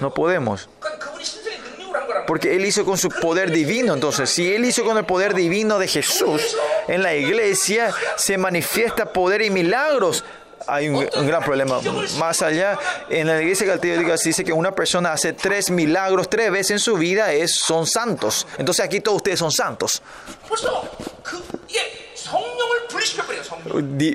[0.00, 0.68] No podemos.
[2.26, 3.94] Porque Él hizo con su poder divino.
[3.94, 6.56] Entonces, si Él hizo con el poder divino de Jesús
[6.88, 10.24] en la iglesia, se manifiesta poder y milagros
[10.66, 11.80] hay un, gran problema.
[12.18, 16.50] Más allá, en la iglesia católica se dice que una persona hace tres milagros tres
[16.50, 18.46] veces en su vida, es, son santos.
[18.58, 20.02] Entonces aquí todos ustedes son santos.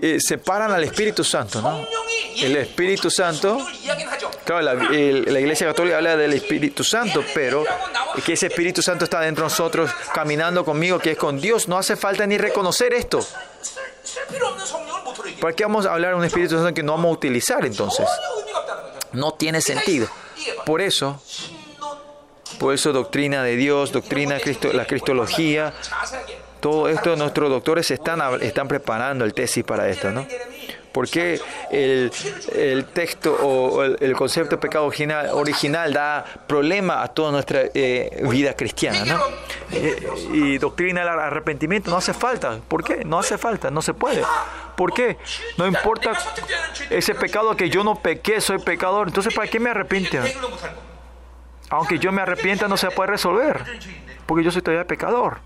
[0.01, 1.85] Eh, separan al Espíritu Santo, ¿no?
[2.37, 3.65] El Espíritu Santo,
[4.45, 7.63] claro, la, la Iglesia Católica habla del Espíritu Santo, pero
[8.23, 11.67] que ese Espíritu Santo está dentro de nosotros, caminando conmigo, que es con Dios.
[11.67, 13.25] No hace falta ni reconocer esto.
[15.39, 18.07] ¿Para qué vamos a hablar de un Espíritu Santo que no vamos a utilizar entonces?
[19.13, 20.07] No tiene sentido.
[20.65, 21.21] Por eso,
[22.59, 25.73] por eso doctrina de Dios, doctrina Cristo, la cristología,
[26.59, 30.25] todo esto nuestros doctores están, están preparando el tesis para esto, ¿no?
[30.91, 32.11] Porque el,
[32.55, 38.55] el texto o el, concepto de pecado original, da problema a toda nuestra eh, vida
[38.55, 39.05] cristiana?
[39.05, 39.21] ¿no?
[40.33, 42.59] Y, y doctrina del arrepentimiento no hace falta.
[42.67, 43.05] ¿Por qué?
[43.05, 44.23] No hace falta, no se puede.
[44.78, 45.17] ¿Por qué?
[45.57, 46.13] No importa
[46.91, 49.07] ese pecado que yo no pequé, soy pecador.
[49.07, 50.19] Entonces, ¿para qué me arrepiento?
[51.71, 53.65] Aunque yo me arrepienta, no se puede resolver.
[54.28, 55.39] Porque yo soy todavía pecador.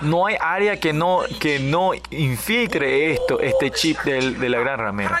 [0.00, 5.20] No hay área que no, que no infiltre esto, este chip de la gran ramera.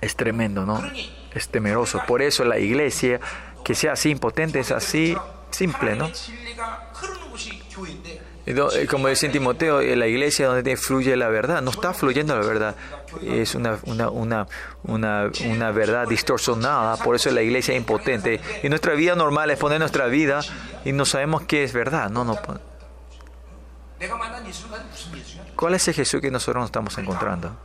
[0.00, 0.82] Es tremendo, ¿no?
[1.34, 2.02] es temeroso.
[2.06, 3.20] Por eso la iglesia,
[3.64, 5.16] que sea así impotente, es así
[5.50, 6.10] simple, ¿no?
[8.44, 12.44] Eh, como dice Timoteo, eh, la iglesia donde fluye la verdad, no está fluyendo la
[12.44, 12.74] verdad,
[13.22, 14.46] es una, una, una,
[14.82, 18.40] una, una verdad distorsionada, por eso la iglesia es impotente.
[18.64, 20.40] Y nuestra vida normal es poner nuestra vida
[20.84, 22.36] y no sabemos qué es verdad, no, no
[25.56, 27.56] ¿Cuál es el Jesús que nosotros nos estamos encontrando?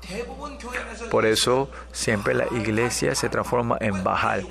[1.09, 4.47] Por eso siempre la iglesia se transforma en Bajal.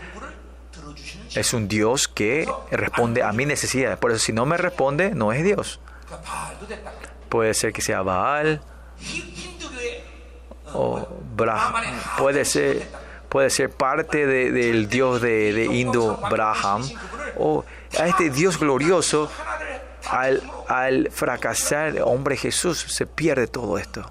[1.34, 3.98] Es un Dios que responde a mi necesidad.
[3.98, 5.80] Por eso si no me responde, no es Dios.
[7.28, 8.62] Puede ser que sea Baal
[10.72, 11.06] o
[11.36, 11.82] Brahma.
[12.18, 12.88] Puede ser,
[13.28, 16.88] puede ser parte de, del Dios de, de Indo, Braham.
[17.38, 17.64] O
[17.98, 19.30] a este Dios glorioso
[20.10, 24.10] al, al fracasar, hombre Jesús, se pierde todo esto.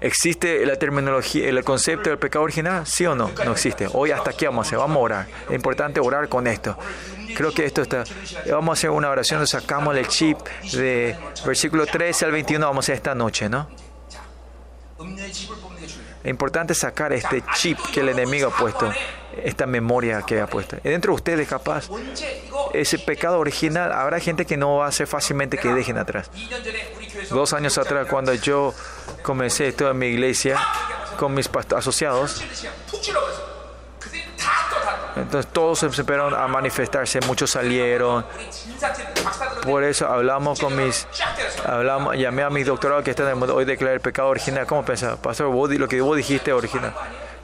[0.00, 2.86] ¿Existe la terminología, el concepto del pecado original?
[2.86, 3.32] ¿Sí o no?
[3.44, 3.88] No existe.
[3.92, 4.78] Hoy hasta aquí vamos a hacer.
[4.78, 5.26] Vamos a orar.
[5.48, 6.78] Es importante orar con esto.
[7.34, 8.04] Creo que esto está.
[8.50, 9.44] Vamos a hacer una oración.
[9.46, 10.38] Sacamos el chip
[10.72, 12.64] de versículo 13 al 21.
[12.64, 13.68] Vamos a hacer esta noche, ¿no?
[16.22, 18.90] Es importante sacar este chip que el enemigo ha puesto,
[19.42, 20.76] esta memoria que ha puesto.
[20.82, 21.88] Dentro de ustedes, capaz,
[22.74, 26.30] ese pecado original, habrá gente que no va a ser fácilmente que dejen atrás.
[27.30, 28.74] Dos años atrás, cuando yo
[29.22, 30.58] comencé esto en mi iglesia,
[31.18, 32.42] con mis asociados,
[35.20, 38.24] entonces todos empezaron a manifestarse, muchos salieron.
[39.62, 41.06] Por eso hablamos con mis,
[41.64, 44.66] hablamos, llamé a mis doctorados que están en el mundo, hoy declaré el pecado original.
[44.66, 45.16] ¿Cómo pensás?
[45.18, 46.94] Pastor, lo que vos dijiste original.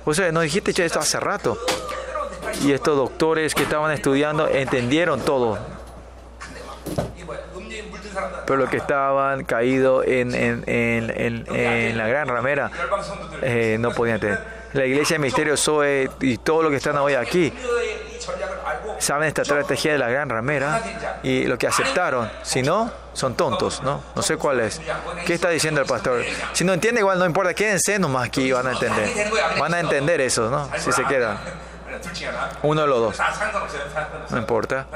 [0.04, 1.58] O sea, nos dijiste ya esto hace rato.
[2.62, 5.58] Y estos doctores que estaban estudiando entendieron todo.
[8.46, 12.70] Pero los que estaban caídos en, la gran ramera
[13.42, 17.14] eh, no podían entender la iglesia de Misterio Zoe y todo lo que están hoy
[17.14, 17.52] aquí
[18.98, 20.82] saben esta estrategia de la gran ramera
[21.22, 22.30] y lo que aceptaron.
[22.42, 24.02] Si no, son tontos, ¿no?
[24.14, 24.80] No sé cuál es.
[25.26, 26.24] ¿Qué está diciendo el pastor?
[26.52, 29.10] Si no entiende, igual no importa, quédense nomás aquí van a entender.
[29.58, 30.70] Van a entender eso, ¿no?
[30.78, 31.38] Si se quedan.
[32.62, 33.18] Uno de los dos.
[34.30, 34.86] No importa.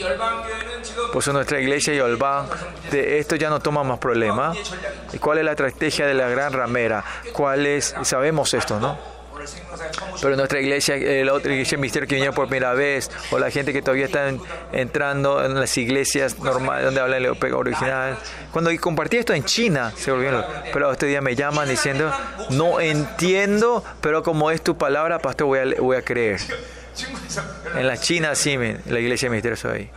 [0.00, 2.46] Pues por eso nuestra iglesia Yolban
[2.90, 4.52] de esto ya no toma más problema.
[5.12, 7.04] ¿Y cuál es la estrategia de la gran ramera?
[7.32, 7.94] ¿Cuál es?
[8.02, 8.98] Sabemos esto, ¿no?
[10.20, 13.50] Pero nuestra iglesia, eh, la otra iglesia misterio que viene por primera vez, o la
[13.50, 14.32] gente que todavía está
[14.72, 18.18] entrando en las iglesias normales donde hablan el original.
[18.52, 20.44] Cuando compartí esto en China, se volvieron.
[20.72, 22.12] Pero este día me llaman diciendo,
[22.50, 26.40] no entiendo, pero como es tu palabra, pastor, voy a, voy a creer.
[27.74, 28.56] En la China, sí,
[28.86, 29.90] la iglesia de misterioso ahí.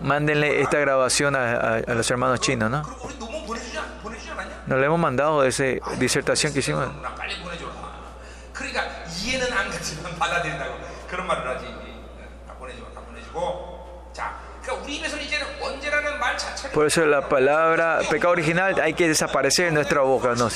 [0.00, 2.82] Mándenle esta grabación a, a los hermanos chinos, ¿no?
[4.66, 5.64] Nos le hemos mandado esa
[5.98, 6.86] disertación que hicimos.
[16.72, 20.34] Por eso la palabra pecado original hay que desaparecer en nuestra boca.
[20.36, 20.48] No,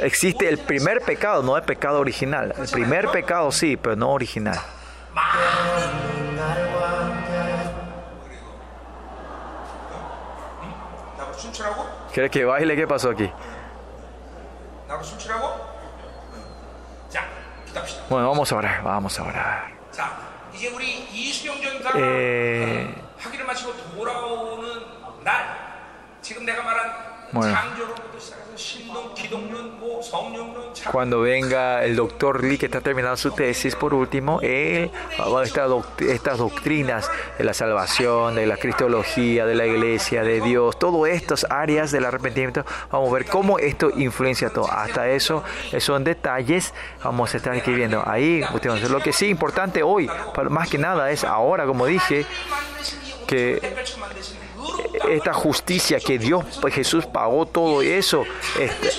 [0.00, 2.54] existe el primer pecado, no el pecado original.
[2.58, 4.58] El primer pecado sí, pero no original.
[12.12, 12.76] ¿Quieres que baile?
[12.76, 13.30] ¿Qué pasó aquí?
[18.08, 19.72] Bueno, vamos a orar, vamos a orar.
[21.96, 22.94] Eh...
[27.32, 27.58] Bueno,
[30.92, 35.44] cuando venga el doctor Lee que está terminando su tesis, por último, él va a
[35.44, 35.68] estar
[35.98, 41.44] estas doctrinas de la salvación, de la cristología, de la iglesia, de Dios, todas estas
[41.50, 44.70] áreas del arrepentimiento, vamos a ver cómo esto influencia todo.
[44.70, 45.42] Hasta eso,
[45.80, 46.72] son detalles,
[47.02, 48.44] vamos a estar escribiendo ahí.
[48.88, 50.08] Lo que sí importante hoy,
[50.50, 52.24] más que nada, es ahora, como dije,
[53.26, 53.60] que
[55.10, 58.24] esta justicia que Dios, pues Jesús pagó todo eso,
[58.58, 58.90] este,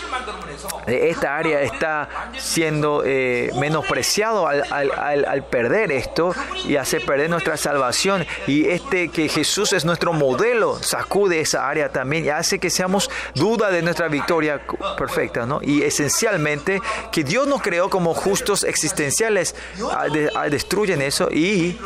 [0.88, 6.34] esta área está siendo eh, menospreciado al, al, al, perder esto
[6.68, 8.26] y hace perder nuestra salvación.
[8.47, 13.10] Y este que Jesús es nuestro modelo, sacude esa área también y hace que seamos
[13.34, 14.61] duda de nuestra victoria
[14.97, 15.60] perfecta, ¿no?
[15.61, 16.81] Y esencialmente
[17.11, 19.56] que Dios nos creó como justos existenciales,
[19.91, 21.77] ah, ah, destruyen eso y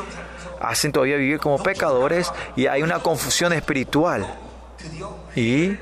[0.61, 4.26] hacen todavía vivir como pecadores y hay una confusión espiritual.
[5.36, 5.77] Y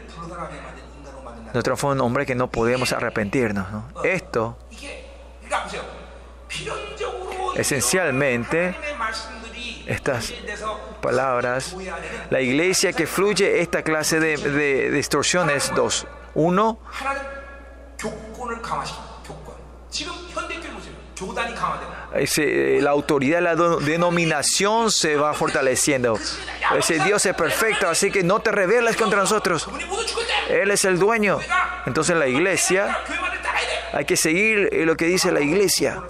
[1.54, 3.66] nos transforma en hombres que no podemos arrepentirnos.
[4.04, 4.58] Esto,
[7.56, 8.76] esencialmente,
[9.86, 10.34] estas
[11.02, 11.76] palabras,
[12.30, 16.06] la iglesia que fluye esta clase de, de distorsiones, dos.
[16.36, 16.80] Uno,
[22.19, 26.19] ese, eh, la autoridad, la denominación se va fortaleciendo.
[26.77, 29.68] Ese Dios es perfecto, así que no te rebeles contra nosotros.
[30.49, 31.39] Él es el dueño.
[31.85, 32.98] Entonces la iglesia,
[33.94, 36.03] hay que seguir eh, lo que dice la iglesia.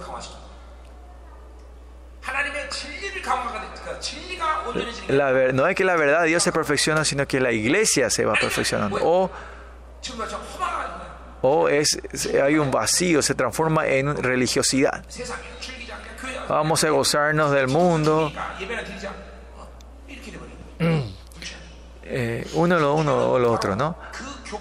[5.08, 8.24] La no es que la verdad de Dios se perfecciona, sino que la iglesia se
[8.24, 8.98] va perfeccionando.
[9.02, 9.30] O,
[11.40, 12.00] o es,
[12.42, 15.04] hay un vacío, se transforma en religiosidad.
[16.48, 18.32] Vamos a gozarnos del mundo.
[20.78, 21.00] Mm.
[22.04, 23.96] Eh, uno lo uno o lo otro, ¿no?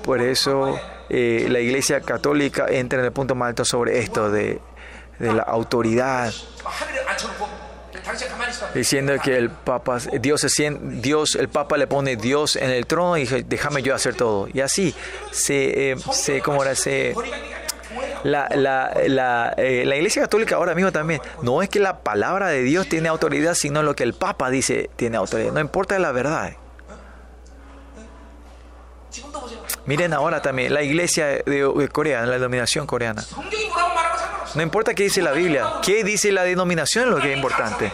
[0.03, 0.79] Por eso
[1.09, 4.59] eh, la Iglesia Católica entra en el punto más alto sobre esto de,
[5.19, 6.33] de la autoridad
[8.73, 12.85] diciendo que el Papa, Dios se siente, Dios, el Papa le pone Dios en el
[12.85, 14.47] trono y dice, déjame yo hacer todo.
[14.53, 14.93] Y así
[15.31, 17.13] se, eh, se, como era, se,
[18.23, 18.91] la, la,
[19.57, 23.09] eh, la, Iglesia Católica ahora mismo también, no es que la palabra de Dios tiene
[23.09, 25.51] autoridad, sino lo que el Papa dice tiene autoridad.
[25.53, 26.53] No importa la verdad.
[29.85, 33.23] Miren ahora también, la Iglesia de, de Corea, la denominación coreana.
[34.55, 37.91] No importa qué dice la Biblia, qué dice la denominación es lo que es importante.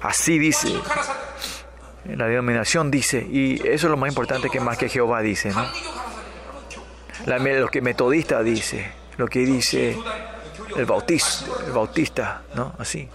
[0.00, 0.68] Así dice.
[2.04, 5.66] La denominación dice, y eso es lo más importante que más que Jehová dice, ¿no?
[7.28, 9.96] La- lo que metodista dice, lo que dice
[10.76, 12.74] el bautista, el bautista, ¿no?
[12.78, 13.08] Así.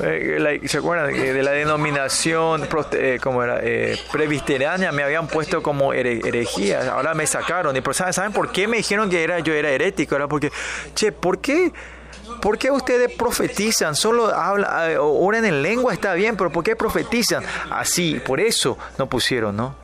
[0.00, 4.90] Eh, la- ¿Se acuerdan de la denominación eh, como era, eh, presbiteriana?
[4.92, 7.76] Me habían puesto como here- herejía, ahora me sacaron.
[7.76, 10.16] Y ¿saben, ¿Saben por qué me dijeron que era, yo era herético?
[10.16, 10.50] Era porque,
[10.94, 11.72] che, ¿por qué?
[12.40, 13.94] ¿Por qué ustedes profetizan?
[13.94, 17.44] Solo habla, eh, oran en lengua, está bien, pero ¿por qué profetizan?
[17.70, 19.76] Así, por eso no pusieron, ¿no?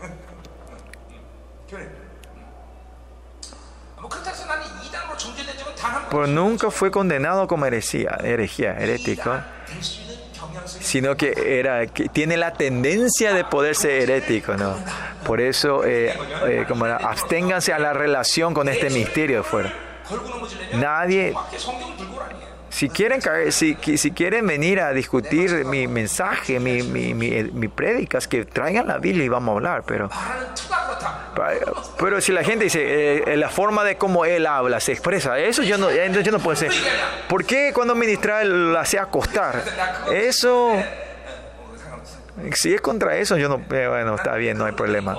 [6.11, 9.33] pero nunca fue condenado como heresía, herejía, herético,
[10.67, 14.77] sino que era que tiene la tendencia de poder ser herético, ¿no?
[15.25, 16.17] Por eso, eh,
[16.47, 19.73] eh, como absténganse a la relación con este misterio de fuera.
[20.75, 21.35] Nadie
[22.81, 23.21] si quieren,
[23.53, 28.47] si, si quieren venir a discutir mi mensaje, mi, mi, mi, eh, mi prédicas, que
[28.47, 30.09] traigan la Biblia y vamos a hablar, pero...
[31.99, 35.39] Pero si la gente dice, eh, eh la forma de cómo él habla, se expresa,
[35.39, 36.73] eso yo no, eh, yo no puedo decir.
[37.29, 39.63] ¿Por qué cuando ministra él la hace acostar?
[40.11, 40.73] Eso...
[42.55, 43.59] Si es contra eso, yo no...
[43.59, 45.19] Bueno, está bien, no hay problema.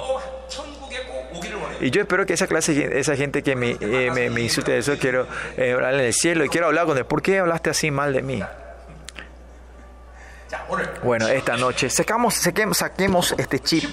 [1.82, 5.28] Y yo espero que esa clase, esa gente que eh, me, insulte de eso, quiero
[5.58, 7.06] eh, hablar en el cielo y quiero hablar con él.
[7.06, 8.44] ¿Por qué hablaste así mal de mí?
[11.03, 13.90] Bueno, esta noche sacamos, saquemos, este chip,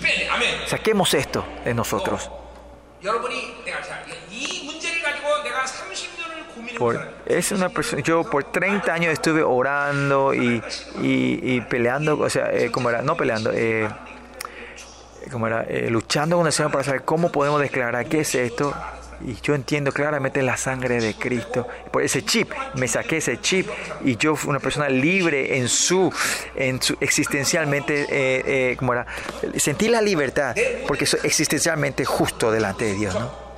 [0.67, 2.31] saquemos esto de nosotros.
[6.79, 10.63] Por, es una persona, yo por 30 años estuve orando y,
[11.01, 13.89] y, peleando, o sea, eh, como era, no peleando, eh,
[15.29, 18.75] como era, eh, luchando con el Señor para saber cómo podemos declarar qué es esto.
[19.21, 21.67] Y yo entiendo claramente la sangre de Cristo.
[21.91, 23.69] Por ese chip, me saqué ese chip
[24.05, 26.13] y yo fui una persona libre en su,
[26.55, 28.43] en su existencialmente, eh,
[28.73, 29.07] eh, como era,
[29.57, 30.55] sentí la libertad
[30.87, 33.49] porque soy existencialmente justo delante de Dios, ¿no?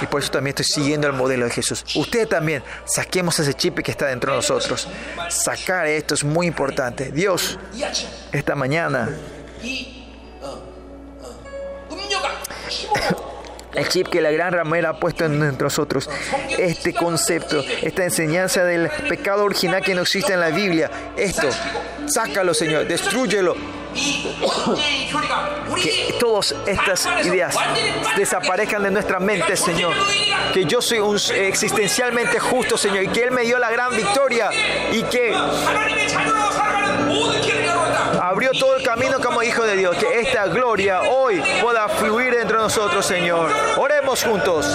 [0.00, 1.84] Y por eso también estoy siguiendo el modelo de Jesús.
[1.96, 4.88] Usted también, saquemos ese chip que está dentro de nosotros.
[5.28, 7.10] Sacar esto es muy importante.
[7.10, 7.58] Dios,
[8.32, 9.08] esta mañana
[13.74, 16.08] el chip que la gran ramera ha puesto en nosotros.
[16.58, 20.90] Este concepto, esta enseñanza del pecado original que no existe en la Biblia.
[21.16, 21.48] Esto,
[22.06, 23.56] sácalo Señor, destruyelo.
[25.82, 27.56] Que todas estas ideas
[28.16, 29.94] desaparezcan de nuestra mente, Señor.
[30.54, 33.04] Que yo soy un existencialmente justo, Señor.
[33.04, 34.50] Y que Él me dio la gran victoria.
[34.92, 35.34] Y que
[38.40, 39.94] abrió todo el camino como hijo de Dios.
[39.98, 43.52] Que esta gloria hoy pueda fluir entre nosotros, Señor.
[43.76, 44.66] Oremos juntos.